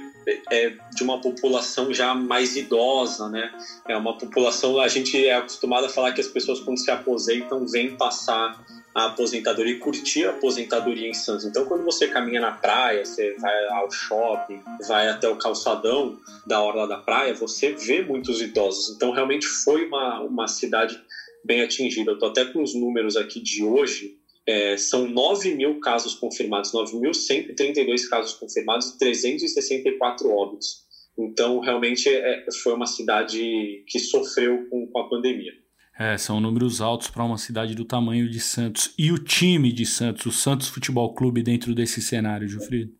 é 0.50 0.73
de 0.95 1.03
uma 1.03 1.21
população 1.21 1.93
já 1.93 2.14
mais 2.14 2.57
idosa, 2.57 3.29
né? 3.29 3.53
É 3.88 3.97
uma 3.97 4.17
população, 4.17 4.79
a 4.79 4.87
gente 4.87 5.26
é 5.26 5.35
acostumado 5.35 5.87
a 5.87 5.88
falar 5.88 6.12
que 6.12 6.21
as 6.21 6.29
pessoas 6.29 6.61
quando 6.61 6.79
se 6.79 6.91
aposentam 6.91 7.67
vêm 7.67 7.97
passar 7.97 8.64
a 8.94 9.06
aposentadoria 9.06 9.74
e 9.74 9.78
curtir 9.78 10.24
a 10.24 10.30
aposentadoria 10.30 11.08
em 11.08 11.14
Santos. 11.14 11.44
Então, 11.44 11.64
quando 11.64 11.82
você 11.82 12.06
caminha 12.06 12.40
na 12.40 12.52
praia, 12.52 13.04
você 13.04 13.34
vai 13.34 13.66
ao 13.68 13.90
shopping, 13.90 14.60
vai 14.86 15.08
até 15.08 15.28
o 15.28 15.36
calçadão 15.36 16.16
da 16.46 16.62
orla 16.62 16.86
da 16.86 16.98
praia, 16.98 17.34
você 17.34 17.72
vê 17.72 18.02
muitos 18.02 18.40
idosos. 18.40 18.94
Então, 18.94 19.10
realmente 19.10 19.46
foi 19.46 19.86
uma, 19.86 20.20
uma 20.20 20.46
cidade 20.46 21.00
bem 21.44 21.62
atingida. 21.62 22.12
Eu 22.12 22.14
estou 22.14 22.28
até 22.28 22.44
com 22.44 22.62
os 22.62 22.74
números 22.74 23.16
aqui 23.16 23.40
de 23.40 23.64
hoje. 23.64 24.16
É, 24.46 24.76
são 24.76 25.08
9 25.08 25.54
mil 25.54 25.80
casos 25.80 26.14
confirmados, 26.14 26.70
9.132 26.72 28.08
casos 28.08 28.34
confirmados 28.34 28.90
e 28.90 28.98
364 28.98 30.30
óbitos. 30.30 30.84
Então, 31.18 31.58
realmente, 31.58 32.08
é, 32.08 32.46
foi 32.62 32.74
uma 32.74 32.86
cidade 32.86 33.84
que 33.88 33.98
sofreu 33.98 34.66
com, 34.68 34.86
com 34.86 34.98
a 35.00 35.08
pandemia. 35.08 35.52
É, 35.98 36.18
são 36.18 36.40
números 36.40 36.80
altos 36.80 37.08
para 37.08 37.22
uma 37.22 37.38
cidade 37.38 37.74
do 37.74 37.84
tamanho 37.84 38.28
de 38.28 38.40
Santos. 38.40 38.92
E 38.98 39.12
o 39.12 39.18
time 39.18 39.72
de 39.72 39.86
Santos, 39.86 40.26
o 40.26 40.32
Santos 40.32 40.68
Futebol 40.68 41.14
Clube, 41.14 41.42
dentro 41.42 41.74
desse 41.74 42.02
cenário, 42.02 42.48
Gilfrido? 42.48 42.92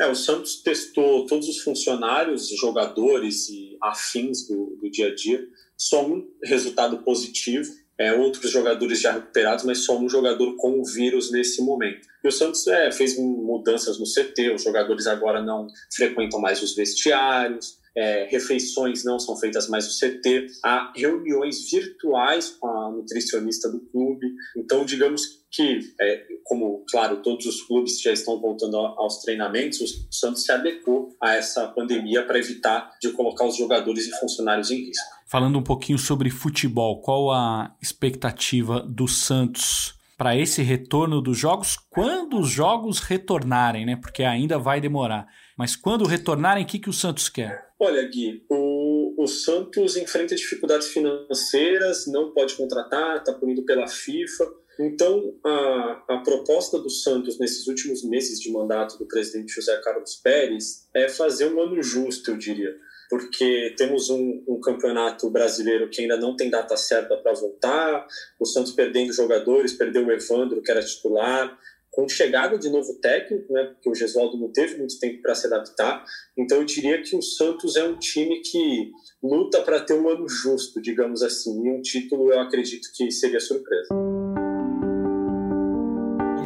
É, 0.00 0.06
o 0.06 0.14
Santos 0.14 0.62
testou 0.62 1.26
todos 1.26 1.46
os 1.46 1.58
funcionários, 1.58 2.48
jogadores 2.48 3.50
e 3.50 3.76
afins 3.82 4.48
do, 4.48 4.78
do 4.80 4.90
dia 4.90 5.08
a 5.08 5.14
dia. 5.14 5.46
Só 5.76 6.06
um 6.06 6.26
resultado 6.42 6.98
positivo. 7.02 7.70
É, 7.98 8.14
outros 8.14 8.50
jogadores 8.50 8.98
já 8.98 9.12
recuperados, 9.12 9.62
mas 9.62 9.84
só 9.84 9.98
um 9.98 10.08
jogador 10.08 10.56
com 10.56 10.80
o 10.80 10.84
vírus 10.86 11.30
nesse 11.30 11.60
momento. 11.60 12.08
E 12.24 12.28
o 12.28 12.32
Santos 12.32 12.66
é, 12.66 12.90
fez 12.90 13.18
mudanças 13.18 13.98
no 13.98 14.06
CT, 14.06 14.54
os 14.54 14.64
jogadores 14.64 15.06
agora 15.06 15.42
não 15.42 15.66
frequentam 15.94 16.40
mais 16.40 16.62
os 16.62 16.74
vestiários, 16.74 17.78
é, 17.96 18.28
refeições 18.30 19.04
não 19.04 19.18
são 19.18 19.36
feitas 19.36 19.68
mais 19.68 19.86
no 19.86 19.92
CT, 19.92 20.46
há 20.64 20.92
reuniões 20.94 21.70
virtuais 21.70 22.50
com 22.50 22.68
a 22.68 22.90
nutricionista 22.90 23.68
do 23.70 23.80
clube. 23.80 24.26
Então, 24.56 24.84
digamos 24.84 25.40
que, 25.50 25.80
é, 26.00 26.26
como, 26.44 26.84
claro, 26.90 27.22
todos 27.22 27.46
os 27.46 27.62
clubes 27.62 28.00
já 28.00 28.12
estão 28.12 28.40
voltando 28.40 28.76
aos 28.76 29.18
treinamentos, 29.18 29.80
o 29.80 30.12
Santos 30.12 30.44
se 30.44 30.52
adequou 30.52 31.16
a 31.20 31.34
essa 31.34 31.66
pandemia 31.66 32.24
para 32.24 32.38
evitar 32.38 32.92
de 33.00 33.10
colocar 33.12 33.44
os 33.46 33.56
jogadores 33.56 34.06
e 34.06 34.20
funcionários 34.20 34.70
em 34.70 34.86
risco. 34.86 35.04
Falando 35.26 35.58
um 35.58 35.62
pouquinho 35.62 35.98
sobre 35.98 36.30
futebol, 36.30 37.00
qual 37.00 37.30
a 37.30 37.74
expectativa 37.80 38.80
do 38.80 39.08
Santos 39.08 39.94
para 40.16 40.36
esse 40.36 40.60
retorno 40.60 41.22
dos 41.22 41.38
jogos, 41.38 41.78
quando 41.88 42.38
os 42.38 42.50
jogos 42.50 43.00
retornarem, 43.00 43.86
né? 43.86 43.96
Porque 43.96 44.22
ainda 44.22 44.58
vai 44.58 44.78
demorar. 44.78 45.26
Mas 45.56 45.74
quando 45.74 46.04
retornarem, 46.04 46.62
o 46.62 46.66
que, 46.66 46.78
que 46.78 46.90
o 46.90 46.92
Santos 46.92 47.30
quer? 47.30 47.69
Olha, 47.82 48.06
Gui, 48.06 48.44
o, 48.46 49.14
o 49.16 49.26
Santos 49.26 49.96
enfrenta 49.96 50.34
dificuldades 50.34 50.88
financeiras, 50.88 52.06
não 52.06 52.30
pode 52.30 52.54
contratar, 52.54 53.16
está 53.16 53.32
punido 53.32 53.64
pela 53.64 53.88
FIFA. 53.88 54.46
Então, 54.78 55.34
a, 55.42 56.04
a 56.10 56.18
proposta 56.18 56.78
do 56.78 56.90
Santos 56.90 57.38
nesses 57.38 57.66
últimos 57.66 58.04
meses 58.04 58.38
de 58.38 58.52
mandato 58.52 58.98
do 58.98 59.06
presidente 59.06 59.54
José 59.54 59.80
Carlos 59.82 60.16
Pérez 60.16 60.86
é 60.92 61.08
fazer 61.08 61.50
um 61.50 61.58
ano 61.58 61.82
justo, 61.82 62.30
eu 62.30 62.36
diria. 62.36 62.76
Porque 63.08 63.74
temos 63.78 64.10
um, 64.10 64.44
um, 64.46 64.60
campeonato 64.60 65.30
brasileiro 65.30 65.88
que 65.88 66.02
ainda 66.02 66.18
não 66.18 66.36
tem 66.36 66.50
data 66.50 66.76
certa 66.76 67.16
para 67.16 67.32
voltar, 67.32 68.06
o 68.38 68.44
Santos 68.44 68.72
perdendo 68.72 69.12
jogadores, 69.12 69.72
perdeu 69.72 70.06
o 70.06 70.12
Evandro, 70.12 70.62
que 70.62 70.70
era 70.70 70.84
titular, 70.84 71.58
com 71.90 72.08
chegada 72.08 72.58
de 72.58 72.68
novo 72.70 72.94
técnico, 73.00 73.52
né, 73.52 73.64
porque 73.64 73.90
o 73.90 73.94
Gesualdo 73.94 74.38
não 74.38 74.52
teve 74.52 74.78
muito 74.78 74.98
tempo 74.98 75.20
para 75.22 75.34
se 75.34 75.46
adaptar. 75.46 76.04
Então 76.36 76.58
eu 76.58 76.64
diria 76.64 77.02
que 77.02 77.16
o 77.16 77.22
Santos 77.22 77.76
é 77.76 77.84
um 77.84 77.98
time 77.98 78.40
que 78.40 78.90
luta 79.22 79.60
para 79.62 79.80
ter 79.80 79.94
um 79.94 80.08
ano 80.08 80.28
justo, 80.28 80.80
digamos 80.80 81.22
assim, 81.22 81.66
e 81.66 81.70
um 81.70 81.82
título 81.82 82.32
eu 82.32 82.40
acredito 82.40 82.88
que 82.94 83.10
seria 83.10 83.40
surpresa. 83.40 83.88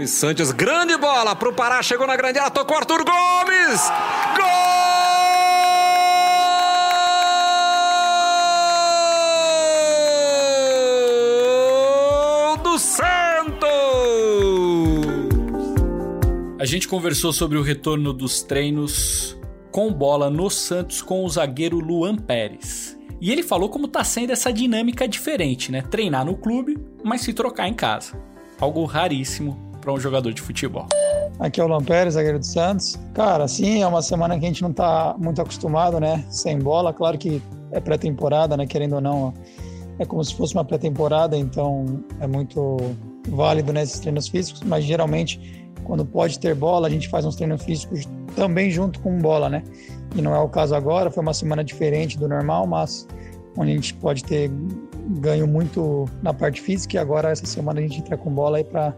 Gomes 0.04 0.10
Santos, 0.10 0.50
grande 0.50 0.96
bola 0.96 1.34
para 1.36 1.48
o 1.48 1.54
Pará, 1.54 1.82
chegou 1.82 2.06
na 2.06 2.16
grande 2.16 2.38
área, 2.38 2.50
tocou 2.50 2.76
Arthur 2.76 3.04
Gomes! 3.04 3.80
Gol! 4.36 4.73
A 16.64 16.66
gente 16.66 16.88
conversou 16.88 17.30
sobre 17.30 17.58
o 17.58 17.62
retorno 17.62 18.10
dos 18.10 18.40
treinos 18.40 19.38
com 19.70 19.92
bola 19.92 20.30
no 20.30 20.48
Santos 20.48 21.02
com 21.02 21.22
o 21.22 21.28
zagueiro 21.28 21.78
Luan 21.78 22.16
Pérez. 22.16 22.98
E 23.20 23.30
ele 23.30 23.42
falou 23.42 23.68
como 23.68 23.86
tá 23.86 24.02
sendo 24.02 24.32
essa 24.32 24.50
dinâmica 24.50 25.06
diferente, 25.06 25.70
né? 25.70 25.82
Treinar 25.82 26.24
no 26.24 26.38
clube, 26.38 26.82
mas 27.04 27.20
se 27.20 27.34
trocar 27.34 27.68
em 27.68 27.74
casa. 27.74 28.18
Algo 28.58 28.82
raríssimo 28.86 29.58
para 29.78 29.92
um 29.92 30.00
jogador 30.00 30.32
de 30.32 30.40
futebol. 30.40 30.86
Aqui 31.38 31.60
é 31.60 31.64
o 31.64 31.66
Luan 31.66 31.84
Pérez, 31.84 32.14
zagueiro 32.14 32.38
do 32.38 32.46
Santos. 32.46 32.98
Cara, 33.12 33.46
sim, 33.46 33.82
é 33.82 33.86
uma 33.86 34.00
semana 34.00 34.38
que 34.38 34.46
a 34.46 34.48
gente 34.48 34.62
não 34.62 34.72
tá 34.72 35.14
muito 35.18 35.42
acostumado, 35.42 36.00
né? 36.00 36.24
Sem 36.30 36.58
bola. 36.58 36.94
Claro 36.94 37.18
que 37.18 37.42
é 37.72 37.78
pré-temporada, 37.78 38.56
né? 38.56 38.66
Querendo 38.66 38.94
ou 38.94 39.02
não, 39.02 39.34
é 39.98 40.06
como 40.06 40.24
se 40.24 40.34
fosse 40.34 40.54
uma 40.54 40.64
pré-temporada, 40.64 41.36
então 41.36 42.02
é 42.20 42.26
muito 42.26 42.78
válido 43.28 43.72
nesses 43.72 43.96
né, 43.96 44.02
treinos 44.02 44.28
físicos, 44.28 44.62
mas 44.62 44.84
geralmente 44.84 45.64
quando 45.84 46.04
pode 46.04 46.38
ter 46.38 46.54
bola, 46.54 46.86
a 46.86 46.90
gente 46.90 47.08
faz 47.08 47.24
uns 47.24 47.36
treinos 47.36 47.62
físicos 47.62 48.08
também 48.34 48.70
junto 48.70 49.00
com 49.00 49.18
bola, 49.18 49.48
né? 49.48 49.62
E 50.16 50.22
não 50.22 50.34
é 50.34 50.38
o 50.38 50.48
caso 50.48 50.74
agora, 50.74 51.10
foi 51.10 51.22
uma 51.22 51.34
semana 51.34 51.62
diferente 51.62 52.18
do 52.18 52.26
normal, 52.26 52.66
mas 52.66 53.06
onde 53.56 53.72
a 53.72 53.74
gente 53.74 53.94
pode 53.94 54.24
ter 54.24 54.50
ganho 55.20 55.46
muito 55.46 56.06
na 56.22 56.32
parte 56.32 56.60
física 56.60 56.96
e 56.96 56.98
agora 56.98 57.30
essa 57.30 57.44
semana 57.46 57.80
a 57.80 57.82
gente 57.82 57.98
entra 57.98 58.16
com 58.16 58.30
bola 58.30 58.58
aí 58.58 58.64
para 58.64 58.94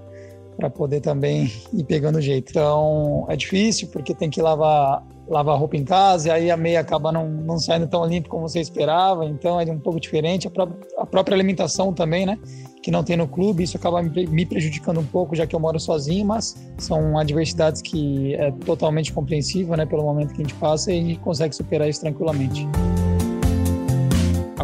para 0.57 0.71
poder 0.71 1.01
também 1.01 1.53
ir 1.75 1.85
pegando 1.85 2.21
jeito. 2.21 2.51
Então 2.51 3.27
é 3.29 3.37
difícil 3.37 3.89
porque 3.89 4.15
tem 4.15 4.31
que 4.31 4.41
lavar 4.41 5.05
lavar 5.29 5.59
roupa 5.59 5.77
em 5.77 5.85
casa 5.85 6.29
e 6.29 6.31
aí 6.31 6.51
a 6.51 6.57
meia 6.57 6.81
acaba 6.81 7.11
não, 7.11 7.29
não 7.29 7.59
saindo 7.59 7.87
tão 7.87 8.05
limpa 8.05 8.29
como 8.29 8.49
você 8.49 8.61
esperava, 8.61 9.25
então 9.25 9.61
é 9.61 9.65
um 9.65 9.79
pouco 9.79 10.01
diferente. 10.01 10.47
A, 10.47 10.51
pró 10.51 10.69
a 10.99 11.07
própria 11.07 11.35
alimentação 11.35 11.93
também, 11.93 12.25
né? 12.25 12.39
Que 12.83 12.91
não 12.91 13.03
tem 13.03 13.17
no 13.17 13.27
clube, 13.27 13.65
isso 13.65 13.77
acaba 13.77 14.01
me 14.03 14.47
prejudicando 14.47 15.01
um 15.01 15.07
pouco, 15.07 15.35
já 15.35 15.47
que 15.47 15.57
eu 15.57 15.61
moro 15.61 15.81
sozinho, 15.81 16.25
mas 16.25 16.57
são 16.79 17.19
adversidades 17.19 17.83
que 17.83 18.35
é 18.35 18.53
totalmente 18.65 19.13
compreensível, 19.13 19.77
né? 19.77 19.85
Pelo 19.85 20.05
momento 20.05 20.35
que 20.35 20.41
a 20.41 20.45
gente 20.45 20.55
passa 20.55 20.93
e 20.93 20.99
a 20.99 21.03
gente 21.03 21.21
consegue 21.21 21.55
superar 21.55 21.89
isso 21.89 22.01
tranquilamente. 22.01 22.67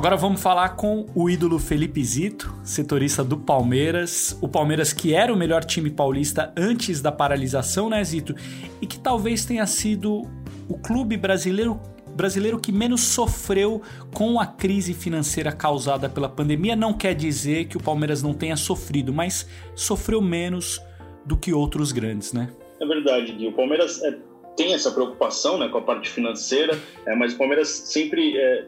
Agora 0.02 0.16
vamos 0.16 0.42
falar 0.42 0.70
com 0.70 1.06
o 1.14 1.30
ídolo 1.30 1.60
Felipe 1.60 2.02
Zito, 2.02 2.52
setorista 2.64 3.22
do 3.22 3.36
Palmeiras. 3.36 4.36
O 4.40 4.48
Palmeiras 4.48 4.92
que 4.92 5.14
era 5.14 5.32
o 5.32 5.36
melhor 5.36 5.64
time 5.64 5.90
paulista 5.90 6.52
antes 6.56 7.00
da 7.00 7.12
paralisação, 7.12 7.88
né, 7.88 8.02
Zito? 8.02 8.34
E 8.80 8.86
que 8.86 8.98
talvez 8.98 9.44
tenha 9.44 9.64
sido 9.64 10.28
o 10.72 10.78
clube 10.78 11.16
brasileiro 11.18 11.78
brasileiro 12.14 12.60
que 12.60 12.70
menos 12.70 13.00
sofreu 13.00 13.80
com 14.14 14.38
a 14.38 14.46
crise 14.46 14.92
financeira 14.92 15.50
causada 15.50 16.10
pela 16.10 16.28
pandemia. 16.28 16.76
Não 16.76 16.92
quer 16.92 17.14
dizer 17.14 17.66
que 17.66 17.76
o 17.76 17.82
Palmeiras 17.82 18.22
não 18.22 18.34
tenha 18.34 18.54
sofrido, 18.54 19.14
mas 19.14 19.48
sofreu 19.74 20.20
menos 20.20 20.78
do 21.24 21.38
que 21.38 21.54
outros 21.54 21.90
grandes, 21.90 22.34
né? 22.34 22.50
É 22.80 22.86
verdade, 22.86 23.32
Gui. 23.32 23.48
O 23.48 23.52
Palmeiras 23.52 24.02
é, 24.02 24.18
tem 24.56 24.74
essa 24.74 24.90
preocupação 24.90 25.58
né, 25.58 25.68
com 25.68 25.78
a 25.78 25.82
parte 25.82 26.10
financeira, 26.10 26.78
é, 27.06 27.14
mas 27.14 27.32
o 27.32 27.38
Palmeiras 27.38 27.68
sempre 27.68 28.36
é, 28.36 28.66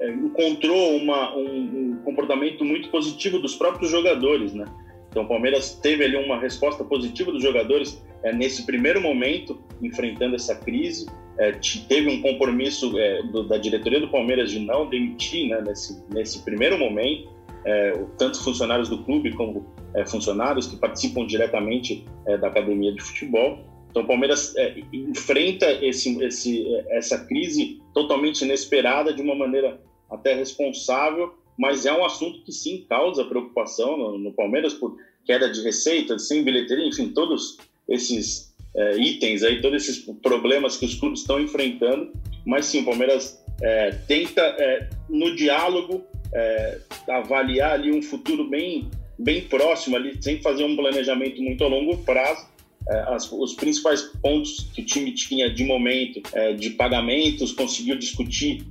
é 0.00 0.10
encontrou 0.10 0.96
uma, 0.96 1.36
um, 1.36 1.44
um, 1.44 2.00
comportamento 2.02 2.64
muito 2.64 2.88
positivo 2.88 3.38
dos 3.38 3.56
próprios 3.56 3.90
jogadores, 3.90 4.54
né? 4.54 4.64
Então 5.10 5.24
o 5.24 5.28
Palmeiras 5.28 5.74
teve 5.74 6.04
ali 6.04 6.16
uma 6.16 6.38
resposta 6.38 6.82
positiva 6.84 7.30
dos 7.30 7.42
jogadores 7.42 8.02
é, 8.26 8.32
nesse 8.32 8.66
primeiro 8.66 9.00
momento, 9.00 9.56
enfrentando 9.80 10.34
essa 10.34 10.56
crise 10.56 11.06
é, 11.38 11.52
teve 11.88 12.10
um 12.10 12.20
compromisso 12.22 12.98
é, 12.98 13.22
do, 13.24 13.44
da 13.44 13.56
diretoria 13.56 14.00
do 14.00 14.08
Palmeiras 14.08 14.50
de 14.50 14.58
não 14.58 14.88
demitir 14.88 15.48
né, 15.48 15.62
nesse, 15.64 16.02
nesse 16.12 16.42
primeiro 16.42 16.76
momento, 16.76 17.28
é, 17.64 17.92
tanto 18.18 18.42
funcionários 18.42 18.88
do 18.88 19.04
clube 19.04 19.32
como 19.32 19.64
é, 19.94 20.04
funcionários 20.04 20.66
que 20.66 20.76
participam 20.76 21.24
diretamente 21.24 22.04
é, 22.26 22.36
da 22.36 22.48
academia 22.48 22.92
de 22.92 23.00
futebol. 23.00 23.60
Então 23.90 24.02
o 24.02 24.06
Palmeiras 24.06 24.56
é, 24.56 24.74
enfrenta 24.92 25.70
esse, 25.84 26.20
esse, 26.24 26.66
essa 26.88 27.24
crise 27.26 27.80
totalmente 27.94 28.42
inesperada 28.42 29.12
de 29.12 29.22
uma 29.22 29.36
maneira 29.36 29.80
até 30.10 30.34
responsável, 30.34 31.34
mas 31.56 31.86
é 31.86 31.92
um 31.92 32.04
assunto 32.04 32.42
que 32.42 32.52
sim 32.52 32.84
causa 32.88 33.24
preocupação 33.24 33.96
no, 33.96 34.18
no 34.18 34.32
Palmeiras 34.32 34.74
por 34.74 34.96
queda 35.24 35.48
de 35.48 35.60
receita, 35.62 36.18
sem 36.18 36.42
bilheteria, 36.42 36.86
enfim, 36.86 37.08
todos 37.08 37.58
esses 37.88 38.54
é, 38.76 38.98
itens 38.98 39.42
aí, 39.42 39.60
todos 39.60 39.82
esses 39.82 40.04
problemas 40.22 40.76
que 40.76 40.84
os 40.84 40.94
clubes 40.94 41.20
estão 41.20 41.40
enfrentando, 41.40 42.12
mas 42.44 42.66
sim, 42.66 42.82
o 42.82 42.84
Palmeiras 42.84 43.42
é, 43.62 43.90
tenta, 44.06 44.42
é, 44.42 44.88
no 45.08 45.34
diálogo, 45.34 46.04
é, 46.32 46.78
avaliar 47.08 47.72
ali 47.72 47.90
um 47.90 48.02
futuro 48.02 48.48
bem, 48.48 48.90
bem 49.18 49.42
próximo, 49.42 49.96
ali, 49.96 50.16
sem 50.20 50.40
fazer 50.42 50.64
um 50.64 50.76
planejamento 50.76 51.42
muito 51.42 51.64
a 51.64 51.68
longo 51.68 51.96
prazo. 51.98 52.46
É, 52.88 53.14
as, 53.14 53.30
os 53.32 53.54
principais 53.54 54.02
pontos 54.22 54.70
que 54.74 54.82
o 54.82 54.84
time 54.84 55.12
tinha 55.12 55.50
de 55.50 55.64
momento 55.64 56.20
é, 56.34 56.52
de 56.52 56.70
pagamentos, 56.70 57.52
conseguiu 57.52 57.96
discutir, 57.98 58.64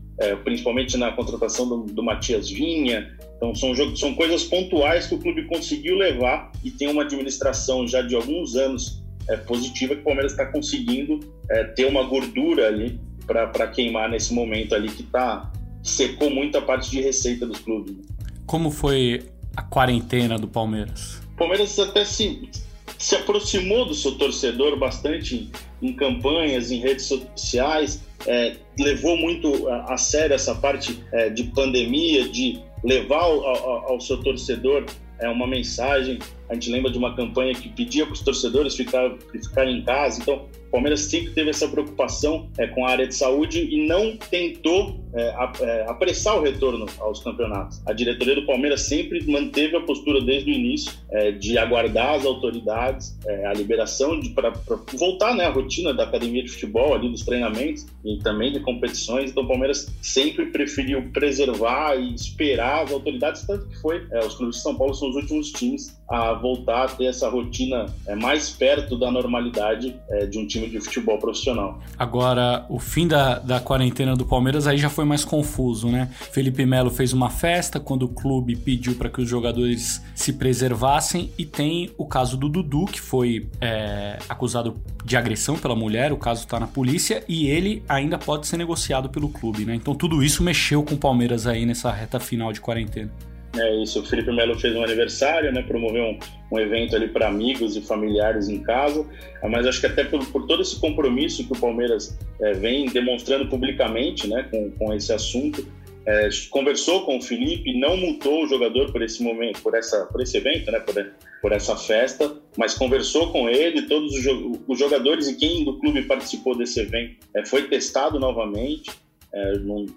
principalmente 0.45 0.95
na 0.95 1.11
contratação 1.11 1.67
do, 1.67 1.93
do 1.93 2.01
Matias 2.01 2.49
Vinha, 2.49 3.13
então 3.35 3.53
são, 3.53 3.95
são 3.97 4.15
coisas 4.15 4.45
pontuais 4.45 5.07
que 5.07 5.15
o 5.15 5.17
clube 5.17 5.43
conseguiu 5.43 5.97
levar 5.97 6.53
e 6.63 6.71
tem 6.71 6.87
uma 6.87 7.01
administração 7.01 7.85
já 7.85 8.01
de 8.01 8.15
alguns 8.15 8.55
anos 8.55 9.03
é, 9.29 9.37
positiva 9.37 9.95
que 9.95 10.01
o 10.01 10.03
Palmeiras 10.03 10.31
está 10.31 10.45
conseguindo 10.45 11.19
é, 11.49 11.63
ter 11.63 11.85
uma 11.85 12.03
gordura 12.03 12.67
ali 12.67 12.99
para 13.25 13.67
queimar 13.67 14.09
nesse 14.09 14.33
momento 14.33 14.75
ali 14.75 14.89
que 14.89 15.03
tá 15.03 15.51
secou 15.81 16.29
muita 16.29 16.61
parte 16.61 16.89
de 16.89 17.01
receita 17.01 17.45
dos 17.45 17.59
clubes. 17.59 17.95
Né? 17.95 18.03
Como 18.45 18.71
foi 18.71 19.23
a 19.55 19.61
quarentena 19.61 20.37
do 20.37 20.47
Palmeiras? 20.47 21.21
O 21.33 21.37
Palmeiras 21.37 21.77
até 21.79 22.03
se, 22.03 22.49
se 22.97 23.15
aproximou 23.15 23.85
do 23.85 23.93
seu 23.93 24.17
torcedor 24.17 24.77
bastante 24.77 25.49
em 25.81 25.93
campanhas, 25.93 26.71
em 26.71 26.79
redes 26.79 27.05
sociais, 27.05 28.03
é, 28.25 28.55
levou 28.79 29.15
muito 29.17 29.67
a, 29.69 29.93
a, 29.93 29.97
sério 29.97 30.33
essa 30.33 30.55
parte 30.55 30.99
é, 31.11 31.29
de 31.29 31.43
pandemia, 31.45 32.27
de 32.29 32.59
levar 32.83 33.21
ao, 33.21 33.45
ao, 33.45 33.91
ao 33.93 34.01
seu 34.01 34.21
torcedor 34.21 34.85
é, 35.19 35.29
uma 35.29 35.47
mensagem. 35.47 36.19
A 36.49 36.53
gente 36.53 36.69
lembra 36.69 36.91
de 36.91 36.97
uma 36.97 37.15
campanha 37.15 37.53
que 37.53 37.69
pedia 37.69 38.05
para 38.05 38.13
os 38.13 38.21
torcedores 38.21 38.75
ficar, 38.75 39.11
ficarem 39.31 39.79
em 39.79 39.83
casa. 39.83 40.21
Então, 40.21 40.45
o 40.67 40.71
Palmeiras 40.71 41.01
sempre 41.01 41.31
teve 41.31 41.49
essa 41.49 41.67
preocupação 41.67 42.49
é, 42.57 42.67
com 42.67 42.85
a 42.85 42.91
área 42.91 43.07
de 43.07 43.15
saúde 43.15 43.63
e 43.63 43.87
não 43.87 44.17
tentou 44.17 44.99
é, 45.13 45.33
é, 45.61 45.85
apressar 45.87 46.37
o 46.37 46.41
retorno 46.41 46.85
aos 46.99 47.23
campeonatos. 47.23 47.81
A 47.85 47.93
diretoria 47.93 48.35
do 48.35 48.45
Palmeiras 48.45 48.81
sempre 48.81 49.23
manteve 49.25 49.77
a 49.77 49.81
postura 49.81 50.19
desde 50.21 50.51
o 50.51 50.53
início 50.53 50.91
é, 51.09 51.31
de 51.31 51.57
aguardar 51.57 52.15
as 52.15 52.25
autoridades, 52.25 53.17
é, 53.25 53.45
a 53.45 53.53
liberação 53.53 54.19
para 54.33 54.51
voltar 54.93 55.33
né, 55.35 55.45
à 55.45 55.49
rotina 55.49 55.93
da 55.93 56.03
academia 56.03 56.43
de 56.43 56.49
futebol, 56.49 56.93
ali 56.93 57.09
dos 57.09 57.23
treinamentos 57.23 57.85
e 58.03 58.17
também 58.19 58.51
de 58.51 58.59
competições. 58.59 59.31
Então 59.31 59.43
o 59.43 59.47
Palmeiras 59.47 59.87
sempre 60.01 60.47
preferiu 60.47 61.09
preservar 61.13 61.95
e 61.95 62.13
esperar 62.13 62.83
as 62.83 62.91
autoridades, 62.91 63.45
tanto 63.47 63.67
que 63.67 63.77
foi. 63.77 64.05
É, 64.11 64.19
os 64.19 64.35
clubes 64.35 64.57
de 64.57 64.61
São 64.61 64.75
Paulo 64.75 64.93
são 64.93 65.09
os 65.09 65.15
últimos 65.15 65.51
times 65.51 65.97
a 66.09 66.33
voltar 66.33 66.83
a 66.83 66.87
ter 66.87 67.05
essa 67.05 67.29
rotina 67.29 67.85
é, 68.05 68.15
mais 68.15 68.49
perto 68.49 68.97
da 68.97 69.09
normalidade 69.09 69.95
de 70.29 70.37
um 70.37 70.45
time 70.45 70.67
de 70.67 70.79
futebol 70.79 71.17
profissional. 71.17 71.79
Agora, 71.97 72.65
o 72.69 72.79
fim 72.79 73.07
da, 73.07 73.39
da 73.39 73.59
quarentena 73.59 74.15
do 74.15 74.25
Palmeiras 74.25 74.67
aí 74.67 74.77
já 74.77 74.89
foi 74.89 75.05
foi 75.05 75.09
mais 75.09 75.23
confuso, 75.23 75.87
né? 75.87 76.09
Felipe 76.31 76.65
Melo 76.65 76.89
fez 76.89 77.13
uma 77.13 77.29
festa 77.29 77.79
quando 77.79 78.03
o 78.03 78.09
clube 78.09 78.55
pediu 78.55 78.95
para 78.95 79.07
que 79.07 79.21
os 79.21 79.29
jogadores 79.29 80.03
se 80.15 80.33
preservassem 80.33 81.31
e 81.37 81.45
tem 81.45 81.91
o 81.97 82.05
caso 82.05 82.35
do 82.35 82.49
Dudu 82.49 82.85
que 82.85 82.99
foi 82.99 83.47
é, 83.61 84.17
acusado 84.27 84.75
de 85.03 85.15
agressão 85.15 85.57
pela 85.57 85.75
mulher, 85.75 86.11
o 86.11 86.17
caso 86.17 86.41
está 86.41 86.59
na 86.59 86.65
polícia 86.67 87.23
e 87.27 87.47
ele 87.47 87.83
ainda 87.87 88.17
pode 88.17 88.47
ser 88.47 88.57
negociado 88.57 89.09
pelo 89.09 89.29
clube, 89.29 89.63
né? 89.63 89.75
Então 89.75 89.93
tudo 89.93 90.23
isso 90.23 90.41
mexeu 90.41 90.81
com 90.83 90.95
o 90.95 90.97
Palmeiras 90.97 91.45
aí 91.45 91.65
nessa 91.65 91.91
reta 91.91 92.19
final 92.19 92.51
de 92.51 92.59
quarentena. 92.59 93.11
É 93.57 93.75
isso, 93.81 94.01
o 94.01 94.05
Felipe 94.05 94.31
Melo 94.31 94.59
fez 94.59 94.75
um 94.75 94.83
aniversário, 94.83 95.51
né, 95.51 95.61
promoveu 95.61 96.03
um, 96.03 96.19
um 96.51 96.59
evento 96.59 96.95
ali 96.95 97.07
para 97.07 97.27
amigos 97.27 97.75
e 97.75 97.81
familiares 97.81 98.49
em 98.49 98.61
casa, 98.61 99.05
mas 99.43 99.65
acho 99.65 99.79
que 99.79 99.85
até 99.85 100.03
por, 100.03 100.25
por 100.27 100.45
todo 100.45 100.61
esse 100.61 100.79
compromisso 100.79 101.45
que 101.45 101.53
o 101.53 101.59
Palmeiras 101.59 102.17
é, 102.41 102.53
vem 102.53 102.85
demonstrando 102.87 103.47
publicamente, 103.47 104.27
né, 104.27 104.47
com, 104.51 104.71
com 104.71 104.93
esse 104.93 105.13
assunto, 105.13 105.65
é, 106.05 106.29
conversou 106.51 107.05
com 107.05 107.17
o 107.17 107.21
Felipe, 107.21 107.77
não 107.79 107.97
multou 107.97 108.43
o 108.43 108.47
jogador 108.47 108.91
por 108.91 109.01
esse 109.01 109.23
momento, 109.23 109.61
por 109.61 109.73
essa, 109.73 110.05
por 110.05 110.21
esse 110.21 110.37
evento, 110.37 110.71
né, 110.71 110.79
por, 110.79 110.93
por 111.41 111.51
essa 111.51 111.75
festa, 111.75 112.35
mas 112.57 112.75
conversou 112.75 113.31
com 113.31 113.49
ele, 113.49 113.83
todos 113.83 114.13
os, 114.13 114.59
os 114.67 114.77
jogadores 114.79 115.27
e 115.27 115.35
quem 115.35 115.63
do 115.63 115.79
clube 115.79 116.03
participou 116.03 116.55
desse 116.57 116.79
evento 116.79 117.15
é, 117.35 117.45
foi 117.45 117.63
testado 117.67 118.19
novamente. 118.19 118.91
É, 119.33 119.53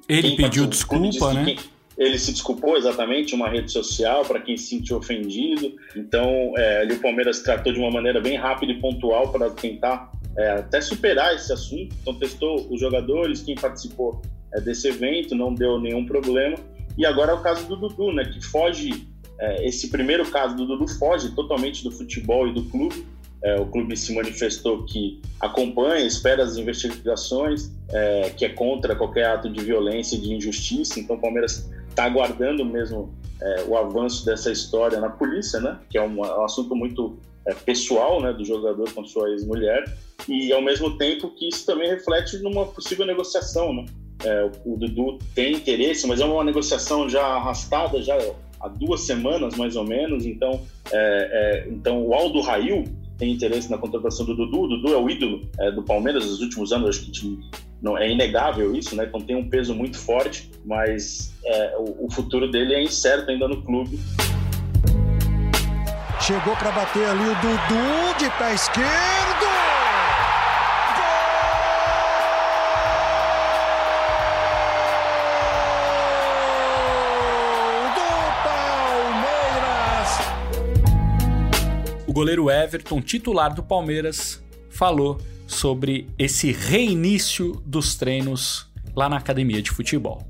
ele 0.09 0.37
pediu 0.37 0.67
desculpa, 0.67 1.33
né? 1.33 1.45
Quem, 1.45 1.59
ele 1.99 2.17
se 2.17 2.31
desculpou 2.33 2.77
exatamente 2.77 3.35
uma 3.35 3.49
rede 3.49 3.73
social 3.73 4.25
para 4.25 4.41
quem 4.41 4.57
se 4.57 4.69
sentiu 4.69 4.99
ofendido. 4.99 5.75
Então, 5.97 6.55
é, 6.57 6.83
ali 6.83 6.95
o 6.95 7.01
Palmeiras 7.01 7.41
tratou 7.41 7.73
de 7.73 7.79
uma 7.79 7.91
maneira 7.91 8.21
bem 8.21 8.37
rápida 8.37 8.73
e 8.73 8.81
pontual 8.81 9.33
para 9.33 9.51
tentar 9.51 10.13
é, 10.37 10.51
até 10.51 10.81
superar 10.81 11.35
esse 11.35 11.53
assunto. 11.53 11.95
Então, 12.01 12.15
testou 12.15 12.69
os 12.71 12.81
jogadores, 12.81 13.43
quem 13.43 13.57
participou 13.57 14.23
é, 14.55 14.61
desse 14.61 14.87
evento, 14.87 15.35
não 15.35 15.53
deu 15.53 15.81
nenhum 15.81 16.07
problema. 16.07 16.57
E 16.97 17.05
agora 17.05 17.33
é 17.33 17.35
o 17.35 17.41
caso 17.41 17.67
do 17.67 17.77
Dudu, 17.77 18.13
né, 18.13 18.25
que 18.25 18.41
foge. 18.45 19.09
É, 19.41 19.67
esse 19.67 19.89
primeiro 19.89 20.29
caso 20.31 20.57
do 20.57 20.67
Dudu 20.67 20.89
foge 20.99 21.31
totalmente 21.31 21.83
do 21.83 21.91
futebol 21.91 22.47
e 22.47 22.55
do 22.55 22.63
clube. 22.65 23.05
É, 23.43 23.61
o 23.61 23.67
clube 23.67 23.97
se 23.97 24.13
manifestou 24.13 24.85
que 24.85 25.21
acompanha, 25.39 26.05
espera 26.05 26.43
as 26.43 26.57
investigações, 26.57 27.71
é, 27.89 28.31
que 28.31 28.45
é 28.45 28.49
contra 28.49 28.97
qualquer 28.97 29.27
ato 29.27 29.49
de 29.49 29.63
violência 29.65 30.17
e 30.17 30.21
de 30.21 30.33
injustiça. 30.33 30.99
Então, 30.99 31.17
o 31.17 31.21
Palmeiras 31.21 31.69
está 31.99 32.05
aguardando 32.05 32.65
mesmo 32.65 33.13
é, 33.43 33.65
o 33.67 33.77
avanço 33.77 34.25
dessa 34.25 34.53
história 34.53 35.01
na 35.01 35.11
polícia, 35.11 35.61
né? 35.61 35.79
Que 35.91 35.99
é 35.99 36.03
um, 36.03 36.25
é 36.25 36.39
um 36.39 36.45
assunto 36.45 36.75
muito 36.77 37.19
é, 37.45 37.53
pessoal, 37.55 38.23
né, 38.23 38.33
do 38.33 38.45
jogador 38.45 38.93
com 38.93 39.05
sua 39.05 39.31
ex-mulher 39.31 39.85
e 40.29 40.53
ao 40.53 40.63
mesmo 40.63 40.97
tempo 40.97 41.31
que 41.31 41.49
isso 41.49 41.67
também 41.67 41.89
reflete 41.89 42.39
numa 42.39 42.67
possível 42.67 43.05
negociação, 43.05 43.73
né? 43.73 43.85
É, 44.25 44.51
o, 44.65 44.77
Dudu 44.77 45.19
tem 45.35 45.55
interesse, 45.55 46.07
mas 46.07 46.21
é 46.21 46.25
uma 46.25 46.43
negociação 46.43 47.09
já 47.09 47.25
arrastada 47.25 48.03
já 48.03 48.17
há 48.61 48.69
duas 48.69 49.03
semanas 49.03 49.57
mais 49.57 49.77
ou 49.77 49.85
menos. 49.85 50.27
Então, 50.27 50.61
é, 50.93 51.67
é, 51.67 51.69
então 51.69 52.05
o 52.05 52.15
Aldo 52.15 52.41
Rail 52.41 52.85
tem 53.17 53.33
interesse 53.33 53.71
na 53.71 53.79
contratação 53.79 54.27
do 54.27 54.35
Dudu. 54.35 54.63
O 54.63 54.69
Dudu 54.69 54.93
é 54.93 54.97
o 54.97 55.09
ídolo 55.09 55.41
é, 55.59 55.71
do 55.73 55.83
Palmeiras 55.83 56.27
nos 56.27 56.41
últimos 56.41 56.73
anos, 56.73 56.91
acho 56.91 57.07
que 57.07 57.39
não, 57.81 57.97
é 57.97 58.11
inegável 58.11 58.75
isso, 58.75 58.97
né? 58.97 59.05
Então 59.05 59.21
tem 59.21 59.37
um 59.37 59.49
peso 59.49 59.75
muito 59.75 59.99
forte, 59.99 60.51
mas 60.65 61.33
é, 61.45 61.77
o, 61.79 62.07
o, 62.07 62.11
futuro 62.11 62.51
dele 62.51 62.75
é 62.75 62.83
incerto 62.83 63.31
ainda 63.31 63.47
no 63.47 63.63
clube. 63.63 64.01
Chegou 66.21 66.57
para 66.57 66.73
bater 66.73 67.05
ali 67.07 67.23
o 67.23 67.35
Dudu 67.37 68.19
de 68.19 68.31
pé 68.37 68.55
esquerdo. 68.55 69.09
O 82.07 82.13
goleiro 82.13 82.51
Everton, 82.51 83.01
titular 83.01 83.55
do 83.55 83.63
Palmeiras, 83.63 84.43
falou 84.69 85.21
sobre 85.49 86.09
esse 86.19 86.53
reinício 86.53 87.61
dos 87.65 87.97
treinos 87.97 88.71
lá 88.95 89.09
na 89.09 89.17
academia 89.17 89.63
de 89.63 89.71
futebol. 89.71 90.23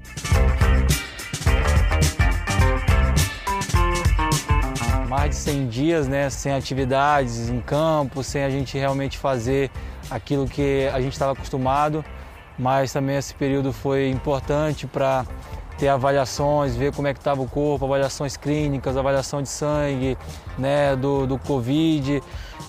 Mais 5.09 5.31
de 5.31 5.37
100 5.37 5.69
dias, 5.69 6.09
né, 6.09 6.31
sem 6.31 6.53
atividades 6.53 7.51
em 7.51 7.61
campo, 7.61 8.23
sem 8.23 8.45
a 8.45 8.49
gente 8.49 8.79
realmente 8.79 9.19
fazer 9.19 9.71
aquilo 10.09 10.47
que 10.47 10.89
a 10.93 11.01
gente 11.01 11.13
estava 11.13 11.33
acostumado, 11.33 12.05
mas 12.57 12.93
também 12.93 13.17
esse 13.17 13.35
período 13.35 13.73
foi 13.73 14.09
importante 14.09 14.87
para 14.87 15.27
ter 15.79 15.89
avaliações, 15.89 16.75
ver 16.75 16.93
como 16.93 17.07
é 17.07 17.15
que 17.15 17.21
estava 17.21 17.41
o 17.41 17.49
corpo, 17.49 17.85
avaliações 17.85 18.37
clínicas, 18.37 18.97
avaliação 18.97 19.41
de 19.41 19.49
sangue, 19.49 20.19
né, 20.59 20.97
do, 20.97 21.27
do 21.27 21.39
Covid, 21.39 22.21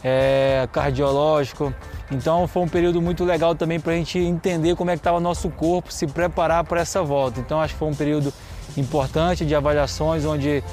é, 0.03 0.69
cardiológico. 0.71 1.73
Então 2.11 2.47
foi 2.47 2.61
um 2.61 2.67
período 2.67 3.01
muito 3.01 3.25
legal 3.25 3.55
também 3.55 3.79
para 3.79 3.93
a 3.93 3.95
gente 3.95 4.19
entender 4.19 4.75
como 4.75 4.91
é 4.91 4.93
que 4.93 4.99
estava 4.99 5.17
o 5.17 5.21
nosso 5.21 5.49
corpo, 5.49 5.91
se 5.91 6.05
preparar 6.07 6.63
para 6.63 6.81
essa 6.81 7.01
volta. 7.01 7.39
Então 7.39 7.59
acho 7.59 7.73
que 7.73 7.79
foi 7.79 7.87
um 7.87 7.95
período 7.95 8.31
importante 8.77 9.45
de 9.45 9.55
avaliações, 9.55 10.23
onde 10.25 10.63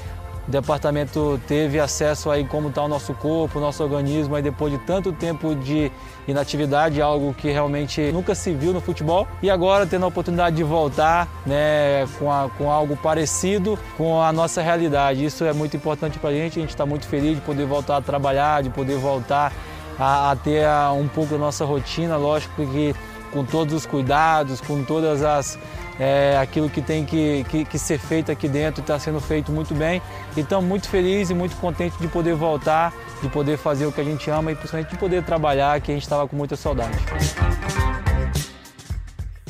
o 0.47 0.51
departamento 0.51 1.39
teve 1.45 1.79
acesso 1.79 2.31
aí 2.31 2.45
como 2.45 2.69
está 2.69 2.81
o 2.81 2.87
nosso 2.87 3.13
corpo, 3.13 3.59
o 3.59 3.61
nosso 3.61 3.83
organismo, 3.83 4.35
aí 4.35 4.41
depois 4.41 4.71
de 4.71 4.79
tanto 4.79 5.11
tempo 5.11 5.53
de 5.53 5.91
inatividade, 6.27 7.01
algo 7.01 7.33
que 7.33 7.51
realmente 7.51 8.11
nunca 8.13 8.33
se 8.33 8.53
viu 8.53 8.73
no 8.73 8.79
futebol. 8.79 9.27
E 9.41 9.49
agora 9.49 9.85
tendo 9.85 10.05
a 10.05 10.07
oportunidade 10.07 10.55
de 10.55 10.63
voltar 10.63 11.27
né, 11.45 12.07
com, 12.17 12.31
a, 12.31 12.49
com 12.57 12.71
algo 12.71 12.95
parecido 12.95 13.77
com 13.97 14.21
a 14.21 14.31
nossa 14.31 14.61
realidade. 14.61 15.25
Isso 15.25 15.43
é 15.43 15.51
muito 15.51 15.75
importante 15.75 16.17
para 16.17 16.29
a 16.29 16.33
gente, 16.33 16.59
a 16.59 16.61
gente 16.61 16.69
está 16.69 16.85
muito 16.85 17.07
feliz 17.07 17.35
de 17.35 17.41
poder 17.41 17.65
voltar 17.65 17.97
a 17.97 18.01
trabalhar, 18.01 18.63
de 18.63 18.69
poder 18.69 18.97
voltar 18.97 19.51
a, 19.99 20.31
a 20.31 20.35
ter 20.35 20.65
a, 20.65 20.93
um 20.93 21.09
pouco 21.09 21.33
da 21.33 21.39
nossa 21.39 21.65
rotina, 21.65 22.15
lógico 22.15 22.65
que 22.67 22.95
com 23.31 23.43
todos 23.43 23.73
os 23.73 23.85
cuidados, 23.85 24.61
com 24.61 24.83
todas 24.83 25.21
as 25.21 25.59
é, 25.99 26.37
aquilo 26.37 26.69
que 26.69 26.81
tem 26.81 27.05
que, 27.05 27.43
que, 27.49 27.65
que 27.65 27.79
ser 27.79 27.97
feito 27.97 28.31
aqui 28.31 28.47
dentro 28.47 28.81
está 28.81 28.99
sendo 28.99 29.19
feito 29.19 29.51
muito 29.51 29.73
bem. 29.73 30.01
Então, 30.35 30.61
muito 30.61 30.87
feliz 30.89 31.29
e 31.29 31.33
muito 31.33 31.55
contente 31.57 31.97
de 31.99 32.07
poder 32.07 32.35
voltar, 32.35 32.93
de 33.21 33.29
poder 33.29 33.57
fazer 33.57 33.85
o 33.85 33.91
que 33.91 34.01
a 34.01 34.03
gente 34.03 34.29
ama 34.29 34.51
e 34.51 34.55
principalmente 34.55 34.91
de 34.91 34.97
poder 34.97 35.23
trabalhar, 35.23 35.81
que 35.81 35.91
a 35.91 35.93
gente 35.93 36.03
estava 36.03 36.27
com 36.27 36.35
muita 36.35 36.55
saudade. 36.55 36.97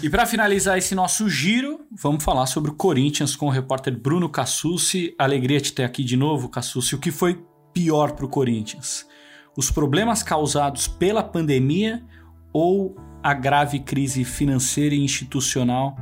E 0.01 0.09
para 0.09 0.27
finalizar 0.27 0.77
esse 0.77 0.93
nosso 0.93 1.27
giro, 1.27 1.81
vamos 1.91 2.23
falar 2.23 2.45
sobre 2.45 2.69
o 2.69 2.75
Corinthians 2.75 3.35
com 3.35 3.47
o 3.47 3.49
repórter 3.49 3.99
Bruno 3.99 4.29
Cassucci. 4.29 5.15
Alegria 5.17 5.59
te 5.59 5.73
ter 5.73 5.83
aqui 5.83 6.03
de 6.03 6.15
novo, 6.15 6.49
Cassucci. 6.49 6.93
O 6.93 6.99
que 6.99 7.09
foi 7.09 7.43
pior 7.73 8.11
para 8.11 8.25
o 8.25 8.29
Corinthians? 8.29 9.07
Os 9.57 9.71
problemas 9.71 10.21
causados 10.21 10.87
pela 10.87 11.23
pandemia 11.23 12.05
ou 12.53 12.95
a 13.23 13.33
grave 13.33 13.79
crise 13.79 14.23
financeira 14.23 14.93
e 14.93 15.03
institucional 15.03 15.97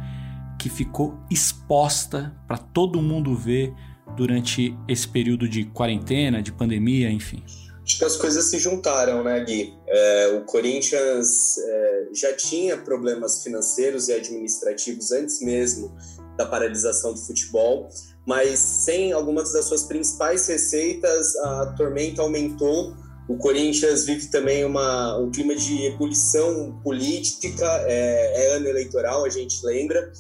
que 0.66 0.70
ficou 0.70 1.14
exposta 1.30 2.36
para 2.48 2.58
todo 2.58 3.00
mundo 3.00 3.36
ver 3.36 3.72
durante 4.18 4.76
esse 4.88 5.08
período 5.08 5.48
de 5.48 5.66
quarentena, 5.66 6.42
de 6.42 6.52
pandemia, 6.52 7.12
enfim? 7.12 7.44
Acho 7.84 8.00
que 8.00 8.04
as 8.04 8.16
coisas 8.16 8.46
se 8.46 8.58
juntaram, 8.58 9.24
né, 9.24 9.40
Gui? 9.44 9.76
É, 9.88 10.28
o 10.30 10.44
Corinthians 10.46 11.60
é, 11.60 12.08
já 12.16 12.34
tinha 12.34 12.78
problemas 12.78 13.44
financeiros 13.44 14.08
e 14.08 14.14
administrativos 14.14 15.12
antes 15.12 15.40
mesmo 15.40 15.96
da 16.36 16.48
paralisação 16.48 17.14
do 17.14 17.20
futebol, 17.20 17.88
mas 18.26 18.58
sem 18.58 19.12
algumas 19.12 19.54
das 19.54 19.66
suas 19.66 19.84
principais 19.84 20.48
receitas, 20.48 21.36
a 21.36 21.76
tormenta 21.78 22.24
aumentou 22.24 22.96
O 23.28 23.38
Corinthians 23.38 24.06
vive 24.06 24.28
também 24.28 24.66
uma, 24.66 25.20
um 25.20 25.30
clima 25.30 25.56
de 25.56 25.86
ebulição 25.86 26.80
política, 26.84 27.66
é, 27.86 28.46
é 28.46 28.56
ano 28.56 28.68
eleitoral, 28.68 29.26
a 29.26 29.30
gente 29.30 29.64
lembra. 29.64 30.12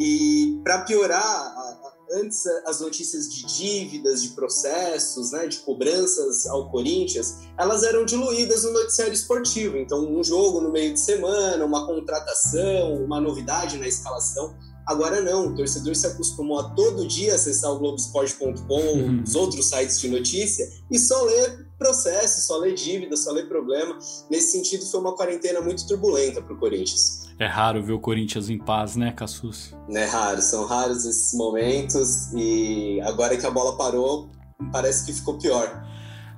E 0.00 0.58
para 0.64 0.78
piorar, 0.78 1.54
antes 2.12 2.46
as 2.66 2.80
notícias 2.80 3.32
de 3.32 3.44
dívidas, 3.44 4.22
de 4.22 4.30
processos, 4.30 5.32
né, 5.32 5.46
de 5.46 5.58
cobranças 5.58 6.46
ao 6.46 6.70
Corinthians, 6.70 7.36
elas 7.58 7.82
eram 7.82 8.06
diluídas 8.06 8.64
no 8.64 8.72
noticiário 8.72 9.12
esportivo. 9.12 9.76
Então, 9.76 10.10
um 10.10 10.24
jogo 10.24 10.62
no 10.62 10.72
meio 10.72 10.94
de 10.94 11.00
semana, 11.00 11.62
uma 11.66 11.86
contratação, 11.86 12.94
uma 12.94 13.20
novidade 13.20 13.76
na 13.76 13.86
escalação. 13.86 14.56
Agora 14.86 15.20
não, 15.20 15.48
o 15.48 15.54
torcedor 15.54 15.94
se 15.94 16.06
acostumou 16.06 16.58
a 16.58 16.70
todo 16.70 17.06
dia 17.06 17.34
acessar 17.34 17.70
o 17.70 17.78
Globoesporte.com, 17.78 18.74
uhum. 18.74 19.22
os 19.22 19.34
outros 19.34 19.68
sites 19.68 20.00
de 20.00 20.08
notícia, 20.08 20.66
e 20.90 20.98
só 20.98 21.22
ler 21.22 21.66
processo, 21.78 22.40
só 22.46 22.56
ler 22.56 22.74
dívida, 22.74 23.16
só 23.16 23.30
ler 23.32 23.48
problema. 23.48 23.96
Nesse 24.30 24.52
sentido, 24.52 24.84
foi 24.86 25.00
uma 25.00 25.14
quarentena 25.14 25.60
muito 25.60 25.86
turbulenta 25.86 26.42
para 26.42 26.54
o 26.54 26.58
Corinthians. 26.58 27.19
É 27.40 27.46
raro 27.46 27.82
ver 27.82 27.94
o 27.94 27.98
Corinthians 27.98 28.50
em 28.50 28.58
paz, 28.58 28.96
né, 28.96 29.12
Cassus? 29.12 29.74
É 29.88 30.04
raro, 30.04 30.42
são 30.42 30.66
raros 30.66 31.06
esses 31.06 31.32
momentos 31.32 32.30
e 32.34 33.00
agora 33.00 33.34
que 33.34 33.46
a 33.46 33.50
bola 33.50 33.78
parou, 33.78 34.28
parece 34.70 35.06
que 35.06 35.12
ficou 35.14 35.38
pior. 35.38 35.82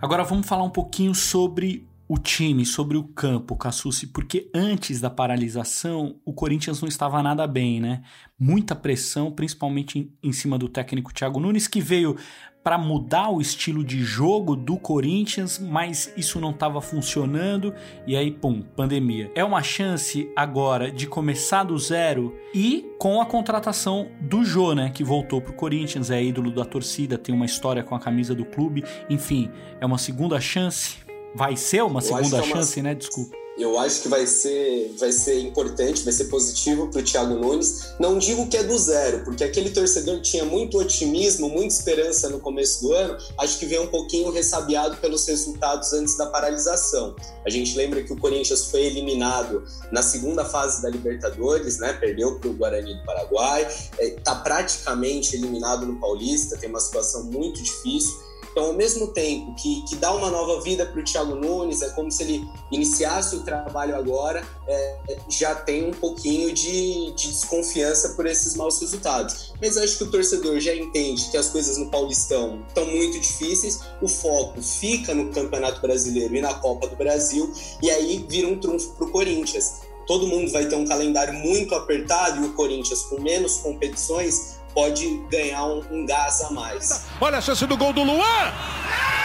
Agora 0.01 0.23
vamos 0.23 0.47
falar 0.47 0.63
um 0.63 0.71
pouquinho 0.71 1.13
sobre 1.13 1.89
o 2.07 2.19
time, 2.19 2.65
sobre 2.65 2.97
o 2.97 3.03
campo, 3.03 3.57
Cassucci, 3.57 4.07
porque 4.07 4.49
antes 4.55 5.01
da 5.01 5.11
paralisação 5.11 6.21
o 6.25 6.33
Corinthians 6.33 6.81
não 6.81 6.89
estava 6.89 7.21
nada 7.21 7.49
bem, 7.49 7.81
né? 7.81 8.03
Muita 8.39 8.77
pressão, 8.77 9.33
principalmente 9.33 9.99
em, 9.99 10.13
em 10.23 10.33
cima 10.33 10.57
do 10.57 10.69
técnico 10.69 11.13
Thiago 11.13 11.41
Nunes, 11.41 11.67
que 11.67 11.81
veio 11.81 12.17
para 12.63 12.79
mudar 12.79 13.31
o 13.31 13.41
estilo 13.41 13.85
de 13.85 14.03
jogo 14.03 14.55
do 14.55 14.77
Corinthians, 14.77 15.59
mas 15.59 16.13
isso 16.17 16.41
não 16.41 16.51
estava 16.51 16.81
funcionando 16.81 17.75
e 18.07 18.17
aí, 18.17 18.31
pum, 18.31 18.63
pandemia. 18.63 19.31
É 19.35 19.45
uma 19.45 19.63
chance 19.63 20.31
agora 20.37 20.91
de 20.91 21.07
começar 21.07 21.65
do 21.65 21.77
zero 21.79 22.37
e 22.55 22.87
com 22.99 23.21
a 23.21 23.27
contratação 23.27 24.09
do 24.21 24.45
Jô, 24.45 24.75
né, 24.75 24.91
que 24.91 25.03
voltou 25.03 25.41
pro 25.41 25.53
Corinthians, 25.53 26.11
é 26.11 26.23
ídolo 26.23 26.51
da 26.51 26.65
torcida, 26.65 27.19
tem 27.19 27.35
uma 27.35 27.47
história 27.47 27.83
com 27.83 27.95
a 27.95 28.01
camisa 28.01 28.35
do 28.35 28.45
clube, 28.45 28.85
enfim, 29.11 29.51
é 29.81 29.87
uma 29.87 29.99
segunda 29.99 30.41
chance. 30.41 30.99
Vai 31.35 31.57
ser 31.57 31.83
uma 31.83 32.01
segunda 32.01 32.39
é 32.39 32.43
chance, 32.43 32.79
uma... 32.79 32.91
né? 32.91 32.95
Desculpa 32.95 33.42
eu 33.59 33.79
acho 33.79 34.03
que 34.03 34.09
vai 34.09 34.27
ser, 34.27 34.95
vai 34.99 35.13
ser 35.13 35.41
importante, 35.41 36.03
vai 36.03 36.13
ser 36.13 36.25
positivo 36.25 36.89
para 36.89 37.01
o 37.01 37.05
Thiago 37.05 37.35
Nunes. 37.35 37.93
Não 38.01 38.19
digo 38.19 38.49
que 38.49 38.57
é 38.57 38.63
do 38.63 38.77
zero, 38.79 39.25
porque 39.25 39.45
aquele 39.45 39.71
torcedor 39.71 40.17
que 40.17 40.23
tinha 40.23 40.45
muito 40.45 40.79
otimismo, 40.79 41.49
muita 41.49 41.75
esperança 41.75 42.31
no 42.31 42.41
começo 42.41 42.83
do 42.83 42.93
ano, 42.93 43.17
acho 43.39 43.59
que 43.59 43.67
veio 43.67 43.83
um 43.83 43.89
pouquinho 43.89 44.31
ressabiado 44.31 44.97
pelos 44.97 45.27
resultados 45.27 45.93
antes 45.93 46.17
da 46.17 46.27
paralisação. 46.27 47.15
A 47.45 47.51
gente 47.51 47.77
lembra 47.77 48.03
que 48.03 48.13
o 48.13 48.17
Corinthians 48.17 48.67
foi 48.67 48.85
eliminado 48.85 49.63
na 49.91 50.03
segunda 50.03 50.45
fase 50.45 50.81
da 50.81 50.89
Libertadores, 50.89 51.79
né? 51.79 51.93
Perdeu 51.93 52.39
para 52.39 52.49
o 52.49 52.55
Guarani 52.55 52.95
do 52.95 53.05
Paraguai, 53.05 53.69
está 53.99 54.33
é, 54.33 54.43
praticamente 54.43 55.37
eliminado 55.37 55.85
no 55.85 56.01
Paulista, 56.01 56.57
tem 56.57 56.71
uma 56.71 56.81
situação 56.81 57.25
muito 57.25 57.63
difícil. 57.63 58.32
Então, 58.53 58.67
ao 58.67 58.73
mesmo 58.75 59.09
tempo 59.09 59.55
que, 59.55 59.83
que 59.83 59.97
dá 59.97 60.13
uma 60.15 60.31
nova 60.31 60.61
vida 60.61 60.85
para 60.85 61.01
o 61.01 61.05
Thiago 61.05 61.35
Nunes, 61.35 61.81
é 61.81 61.89
como 61.91 62.13
se 62.13 62.23
ele 62.23 62.47
iniciasse 62.71 63.35
o 63.35 63.41
trabalho 63.41 63.97
agora, 63.97 64.47
é, 64.69 64.97
já 65.29 65.55
tem 65.55 65.89
um 65.89 65.91
pouquinho 65.91 66.53
de, 66.53 67.13
de 67.13 67.29
desconfiança 67.29 68.11
por 68.11 68.27
esses 68.27 68.55
maus 68.55 68.79
resultados. 68.79 69.55
Mas 69.61 69.79
acho 69.79 69.97
que 69.97 70.05
o 70.05 70.11
torcedor 70.11 70.61
já 70.61 70.75
entende 70.75 71.31
que 71.31 71.37
as 71.37 71.49
coisas 71.49 71.79
no 71.79 71.91
Paulistão 71.91 72.63
estão 72.69 72.85
muito 72.85 73.19
difíceis, 73.19 73.81
o 74.03 74.09
foco 74.09 74.61
fica 74.61 75.15
no 75.15 75.31
Campeonato 75.31 75.81
Brasileiro 75.81 76.37
e 76.37 76.41
na 76.41 76.53
Copa 76.55 76.87
do 76.87 76.97
Brasil, 76.97 77.51
e 77.83 77.91
aí 77.91 78.25
vira 78.29 78.49
um 78.49 78.59
trunfo 78.59 78.91
para 78.91 79.07
o 79.07 79.11
Corinthians. 79.11 79.81
Todo 80.07 80.27
mundo 80.27 80.51
vai 80.51 80.67
ter 80.67 80.75
um 80.75 80.85
calendário 80.85 81.33
muito 81.33 81.75
apertado 81.75 82.43
e 82.43 82.47
o 82.47 82.53
Corinthians 82.53 83.03
com 83.05 83.21
menos 83.21 83.59
competições 83.59 84.62
pode 84.75 85.19
ganhar 85.31 85.65
um, 85.65 85.83
um 85.91 86.07
gás 86.07 86.41
a 86.43 86.51
mais. 86.51 87.07
Olha 87.21 87.39
a 87.39 87.41
chance 87.41 87.67
do 87.67 87.77
gol 87.77 87.93
do 87.93 88.03
Luan! 88.03 88.53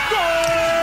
Gol! 0.09 0.77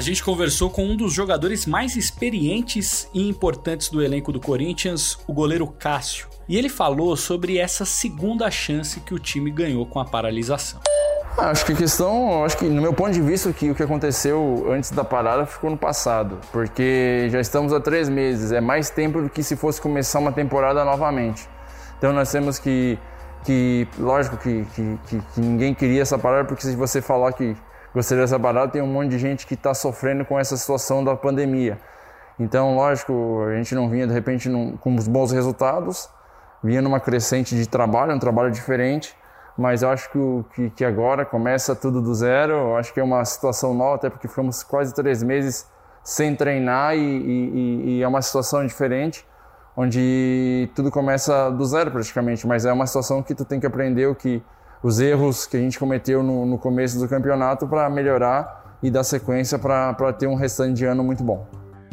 A 0.00 0.02
gente 0.02 0.24
conversou 0.24 0.70
com 0.70 0.86
um 0.86 0.96
dos 0.96 1.12
jogadores 1.12 1.66
mais 1.66 1.94
experientes 1.94 3.06
e 3.12 3.28
importantes 3.28 3.90
do 3.90 4.02
elenco 4.02 4.32
do 4.32 4.40
Corinthians, 4.40 5.18
o 5.26 5.32
goleiro 5.32 5.66
Cássio. 5.66 6.26
E 6.48 6.56
ele 6.56 6.70
falou 6.70 7.14
sobre 7.18 7.58
essa 7.58 7.84
segunda 7.84 8.50
chance 8.50 8.98
que 9.00 9.12
o 9.12 9.18
time 9.18 9.50
ganhou 9.50 9.84
com 9.84 10.00
a 10.00 10.04
paralisação. 10.06 10.80
Ah, 11.38 11.50
acho 11.50 11.64
que 11.64 11.72
a 11.72 11.76
questão, 11.76 12.44
acho 12.44 12.56
que 12.56 12.66
no 12.66 12.82
meu 12.82 12.92
ponto 12.92 13.12
de 13.12 13.20
vista, 13.20 13.52
que 13.52 13.70
o 13.70 13.74
que 13.74 13.82
aconteceu 13.82 14.66
antes 14.68 14.90
da 14.90 15.04
parada 15.04 15.46
ficou 15.46 15.70
no 15.70 15.78
passado, 15.78 16.38
porque 16.52 17.28
já 17.30 17.40
estamos 17.40 17.72
há 17.72 17.80
três 17.80 18.08
meses, 18.08 18.52
é 18.52 18.60
mais 18.60 18.90
tempo 18.90 19.22
do 19.22 19.30
que 19.30 19.42
se 19.42 19.56
fosse 19.56 19.80
começar 19.80 20.18
uma 20.18 20.32
temporada 20.32 20.84
novamente. 20.84 21.48
Então 21.96 22.12
nós 22.12 22.30
temos 22.30 22.58
que, 22.58 22.98
que 23.44 23.86
lógico 23.98 24.36
que, 24.36 24.66
que, 24.74 24.98
que, 25.06 25.20
que 25.20 25.40
ninguém 25.40 25.72
queria 25.72 26.02
essa 26.02 26.18
parada, 26.18 26.44
porque 26.44 26.62
se 26.62 26.74
você 26.74 27.00
falar 27.00 27.32
que 27.32 27.56
gostaria 27.94 28.24
dessa 28.24 28.38
parada, 28.38 28.72
tem 28.72 28.82
um 28.82 28.86
monte 28.86 29.10
de 29.10 29.18
gente 29.18 29.46
que 29.46 29.54
está 29.54 29.72
sofrendo 29.72 30.24
com 30.24 30.38
essa 30.38 30.56
situação 30.56 31.02
da 31.04 31.16
pandemia. 31.16 31.78
Então, 32.38 32.74
lógico, 32.74 33.44
a 33.48 33.56
gente 33.56 33.74
não 33.74 33.88
vinha 33.88 34.06
de 34.06 34.12
repente 34.12 34.48
num, 34.48 34.76
com 34.76 34.94
os 34.96 35.06
bons 35.06 35.30
resultados, 35.30 36.08
vinha 36.62 36.82
numa 36.82 36.98
crescente 36.98 37.54
de 37.54 37.66
trabalho, 37.68 38.14
um 38.14 38.18
trabalho 38.18 38.50
diferente 38.50 39.14
mas 39.60 39.82
eu 39.82 39.90
acho 39.90 40.10
que, 40.10 40.18
que, 40.54 40.70
que, 40.70 40.84
agora 40.86 41.22
começa 41.22 41.76
tudo 41.76 42.00
do 42.00 42.14
zero. 42.14 42.54
Eu 42.54 42.76
acho 42.76 42.94
que 42.94 42.98
é 42.98 43.04
uma 43.04 43.22
situação 43.26 43.74
nova, 43.74 43.96
até 43.96 44.08
porque 44.08 44.26
ficamos 44.26 44.62
quase 44.62 44.94
três 44.94 45.22
meses 45.22 45.66
sem 46.02 46.34
treinar 46.34 46.96
e, 46.96 47.00
e, 47.00 47.82
e, 47.98 48.02
é 48.02 48.08
uma 48.08 48.22
situação 48.22 48.66
diferente, 48.66 49.22
onde 49.76 50.70
tudo 50.74 50.90
começa 50.90 51.50
do 51.50 51.62
zero 51.66 51.90
praticamente. 51.90 52.46
Mas 52.46 52.64
é 52.64 52.72
uma 52.72 52.86
situação 52.86 53.22
que 53.22 53.34
tu 53.34 53.44
tem 53.44 53.60
que 53.60 53.66
aprender 53.66 54.06
o 54.06 54.14
que 54.14 54.42
os 54.82 54.98
erros 54.98 55.44
que 55.44 55.58
a 55.58 55.60
gente 55.60 55.78
cometeu 55.78 56.22
no, 56.22 56.46
no 56.46 56.56
começo 56.56 56.98
do 56.98 57.06
campeonato 57.06 57.68
para 57.68 57.90
melhorar 57.90 58.78
e 58.82 58.90
dar 58.90 59.04
sequência 59.04 59.58
para 59.58 60.10
ter 60.14 60.26
um 60.26 60.36
restante 60.36 60.78
de 60.78 60.86
ano 60.86 61.04
muito 61.04 61.22
bom. 61.22 61.46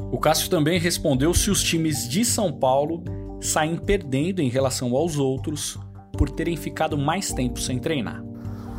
O 0.10 0.18
Cássio 0.18 0.50
também 0.50 0.80
respondeu 0.80 1.34
se 1.34 1.52
os 1.52 1.62
times 1.62 2.08
de 2.08 2.24
São 2.24 2.50
Paulo 2.50 3.04
saem 3.42 3.76
perdendo 3.76 4.42
em 4.42 4.48
relação 4.48 4.96
aos 4.96 5.18
outros 5.18 5.78
por 6.18 6.30
terem 6.30 6.58
ficado 6.58 6.98
mais 6.98 7.32
tempo 7.32 7.60
sem 7.60 7.80
treinar? 7.80 8.24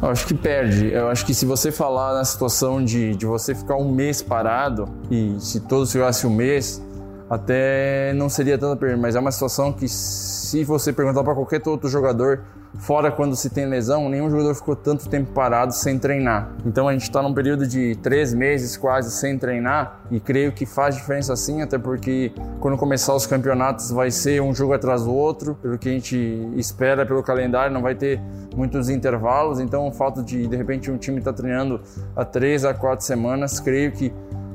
Eu 0.00 0.10
acho 0.10 0.26
que 0.26 0.34
perde. 0.34 0.92
Eu 0.92 1.08
acho 1.08 1.26
que 1.26 1.34
se 1.34 1.44
você 1.44 1.72
falar 1.72 2.14
na 2.14 2.24
situação 2.24 2.84
de, 2.84 3.16
de 3.16 3.26
você 3.26 3.54
ficar 3.54 3.76
um 3.76 3.90
mês 3.90 4.22
parado, 4.22 4.88
e 5.10 5.36
se 5.40 5.60
todos 5.60 5.90
ficassem 5.90 6.30
um 6.30 6.32
mês, 6.32 6.82
até 7.28 8.12
não 8.14 8.28
seria 8.28 8.58
tanta 8.58 8.76
perda, 8.76 8.96
mas 8.96 9.16
é 9.16 9.20
uma 9.20 9.32
situação 9.32 9.72
que 9.72 9.88
se 9.88 10.64
você 10.64 10.92
perguntar 10.92 11.22
para 11.22 11.34
qualquer 11.34 11.60
outro 11.66 11.88
jogador, 11.88 12.40
Fora 12.76 13.10
quando 13.10 13.34
se 13.34 13.50
tem 13.50 13.66
lesão, 13.66 14.08
nenhum 14.08 14.30
jogador 14.30 14.54
ficou 14.54 14.76
tanto 14.76 15.08
tempo 15.08 15.32
parado 15.32 15.72
sem 15.72 15.98
treinar. 15.98 16.52
Então 16.64 16.86
a 16.86 16.92
gente 16.92 17.02
está 17.02 17.22
num 17.22 17.32
período 17.32 17.66
de 17.66 17.96
três 17.96 18.32
meses 18.32 18.76
quase 18.76 19.10
sem 19.10 19.38
treinar 19.38 20.00
e 20.10 20.20
creio 20.20 20.52
que 20.52 20.64
faz 20.66 20.94
diferença 20.94 21.34
sim, 21.34 21.62
até 21.62 21.78
porque 21.78 22.32
quando 22.60 22.76
começar 22.76 23.14
os 23.14 23.26
campeonatos 23.26 23.90
vai 23.90 24.10
ser 24.10 24.40
um 24.42 24.54
jogo 24.54 24.74
atrás 24.74 25.02
do 25.04 25.12
outro, 25.12 25.54
pelo 25.56 25.78
que 25.78 25.88
a 25.88 25.92
gente 25.92 26.16
espera 26.56 27.04
pelo 27.04 27.22
calendário, 27.22 27.72
não 27.72 27.82
vai 27.82 27.94
ter 27.94 28.20
muitos 28.54 28.88
intervalos. 28.88 29.58
Então 29.58 29.88
o 29.88 29.92
fato 29.92 30.22
de 30.22 30.46
de 30.46 30.56
repente 30.56 30.90
um 30.90 30.98
time 30.98 31.18
estar 31.18 31.32
tá 31.32 31.36
treinando 31.38 31.80
há 32.14 32.24
três 32.24 32.64
a 32.64 32.74
quatro 32.74 33.04
semanas, 33.04 33.58
creio 33.58 33.90
que 33.92 34.12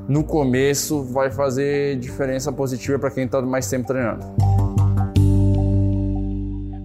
no 0.08 0.24
começo 0.24 1.02
vai 1.04 1.30
fazer 1.30 1.98
diferença 1.98 2.52
positiva 2.52 2.98
para 2.98 3.10
quem 3.10 3.24
está 3.24 3.40
mais 3.42 3.68
tempo 3.68 3.86
treinando. 3.86 4.24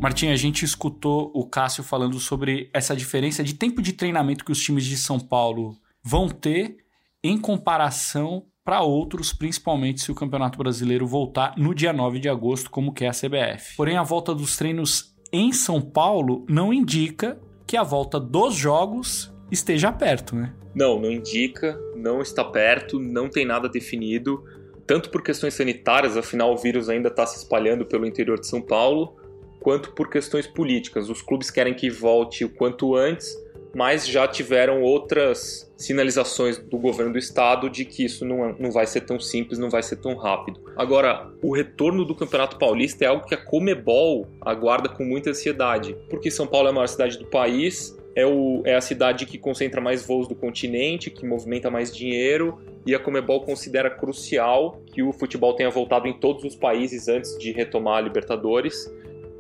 Martim, 0.01 0.29
a 0.29 0.36
gente 0.36 0.63
escutou 0.63 1.29
o 1.34 1.45
Cássio 1.45 1.84
falando 1.84 2.19
sobre 2.19 2.69
essa 2.73 2.95
diferença 2.95 3.43
de 3.43 3.53
tempo 3.53 3.82
de 3.82 3.91
treinamento 3.91 4.45
que 4.45 4.51
os 4.51 4.62
times 4.62 4.86
de 4.86 4.95
São 4.95 5.19
Paulo 5.19 5.75
vão 6.01 6.29
ter 6.29 6.77
em 7.21 7.38
comparação 7.38 8.45
para 8.63 8.82
outros, 8.82 9.34
principalmente 9.34 9.99
se 9.99 10.12
o 10.12 10.15
Campeonato 10.15 10.58
Brasileiro 10.58 11.05
voltar 11.05 11.53
no 11.58 11.75
dia 11.75 11.91
9 11.91 12.19
de 12.19 12.29
agosto, 12.29 12.69
como 12.69 12.93
quer 12.93 13.08
a 13.08 13.12
CBF. 13.12 13.75
Porém, 13.75 13.97
a 13.97 14.03
volta 14.03 14.34
dos 14.34 14.55
treinos 14.55 15.13
em 15.34 15.51
São 15.51 15.82
Paulo 15.82 16.45
não 16.47 16.73
indica 16.73 17.38
que 17.67 17.75
a 17.75 17.84
volta 17.84 18.19
dos 18.19 18.55
jogos 18.55 19.34
esteja 19.51 19.91
perto, 19.91 20.35
né? 20.35 20.53
Não, 20.73 20.99
não 20.99 21.12
indica, 21.12 21.79
não 21.95 22.21
está 22.21 22.43
perto, 22.43 22.99
não 22.99 23.29
tem 23.29 23.45
nada 23.45 23.67
definido, 23.67 24.43
tanto 24.85 25.09
por 25.09 25.21
questões 25.21 25.53
sanitárias, 25.53 26.17
afinal 26.17 26.53
o 26.53 26.57
vírus 26.57 26.89
ainda 26.89 27.09
está 27.09 27.25
se 27.25 27.38
espalhando 27.38 27.85
pelo 27.85 28.05
interior 28.05 28.39
de 28.39 28.47
São 28.47 28.62
Paulo, 28.62 29.15
quanto 29.59 29.91
por 29.91 30.09
questões 30.09 30.47
políticas. 30.47 31.09
Os 31.09 31.21
clubes 31.21 31.51
querem 31.51 31.73
que 31.73 31.89
volte 31.89 32.45
o 32.45 32.49
quanto 32.49 32.95
antes, 32.95 33.38
mas 33.75 34.07
já 34.07 34.27
tiveram 34.27 34.81
outras 34.81 35.71
sinalizações 35.77 36.57
do 36.57 36.77
governo 36.77 37.13
do 37.13 37.19
estado 37.19 37.69
de 37.69 37.85
que 37.85 38.03
isso 38.03 38.25
não, 38.25 38.45
é, 38.45 38.55
não 38.59 38.71
vai 38.71 38.85
ser 38.88 39.01
tão 39.01 39.19
simples, 39.19 39.59
não 39.59 39.69
vai 39.69 39.83
ser 39.83 39.97
tão 39.97 40.15
rápido. 40.15 40.59
Agora, 40.75 41.31
o 41.41 41.53
retorno 41.53 42.03
do 42.03 42.15
Campeonato 42.15 42.57
Paulista 42.57 43.05
é 43.05 43.07
algo 43.07 43.25
que 43.25 43.35
a 43.35 43.38
Comebol 43.38 44.27
aguarda 44.41 44.89
com 44.89 45.03
muita 45.03 45.29
ansiedade, 45.29 45.95
porque 46.09 46.31
São 46.31 46.47
Paulo 46.47 46.67
é 46.67 46.71
a 46.71 46.73
maior 46.73 46.88
cidade 46.88 47.17
do 47.17 47.27
país, 47.27 47.97
é, 48.19 48.25
o, 48.25 48.62
é 48.65 48.75
a 48.75 48.82
cidade 48.82 49.25
que 49.25 49.38
concentra 49.38 49.79
mais 49.79 50.05
voos 50.05 50.27
do 50.27 50.36
continente, 50.36 51.10
que 51.10 51.25
movimenta 51.25 51.69
mais 51.69 51.95
dinheiro, 51.95 52.60
e 52.86 52.93
a 52.93 52.99
Comebol 52.99 53.41
considera 53.41 53.89
crucial 53.89 54.82
que 54.88 55.01
o 55.01 55.13
futebol 55.13 55.53
tenha 55.53 55.69
voltado 55.69 56.08
em 56.08 56.13
todos 56.13 56.43
os 56.43 56.55
países 56.55 57.08
antes 57.08 57.38
de 57.38 57.51
retomar 57.51 57.97
a 57.97 58.01
Libertadores. 58.01 58.91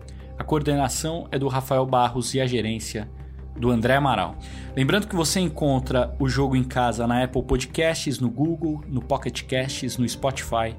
A 0.43 0.45
coordenação 0.45 1.29
é 1.31 1.39
do 1.39 1.47
Rafael 1.47 1.87
Barros 1.87 2.35
e 2.35 2.41
a 2.41 2.47
gerência 2.47 3.09
do 3.57 3.71
André 3.71 3.95
Amaral. 3.95 4.35
Lembrando 4.75 5.07
que 5.07 5.15
você 5.15 5.39
encontra 5.39 6.17
o 6.19 6.29
jogo 6.29 6.57
em 6.57 6.65
casa 6.65 7.07
na 7.07 7.23
Apple 7.23 7.45
Podcasts, 7.45 8.19
no 8.19 8.29
Google, 8.29 8.83
no 8.89 9.01
Pocket 9.01 9.45
Casts, 9.45 9.97
no 9.97 10.09
Spotify 10.09 10.75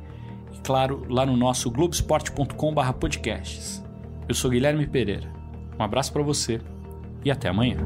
e, 0.51 0.57
claro, 0.61 1.05
lá 1.07 1.25
no 1.25 1.37
nosso 1.37 1.71
globesport.com/podcasts. 1.71 3.81
Eu 4.27 4.35
sou 4.35 4.51
Guilherme 4.51 4.85
Pereira. 4.85 5.31
Um 5.79 5.83
abraço 5.83 6.11
para 6.11 6.23
você 6.23 6.59
e 7.23 7.31
até 7.31 7.47
amanhã. 7.47 7.77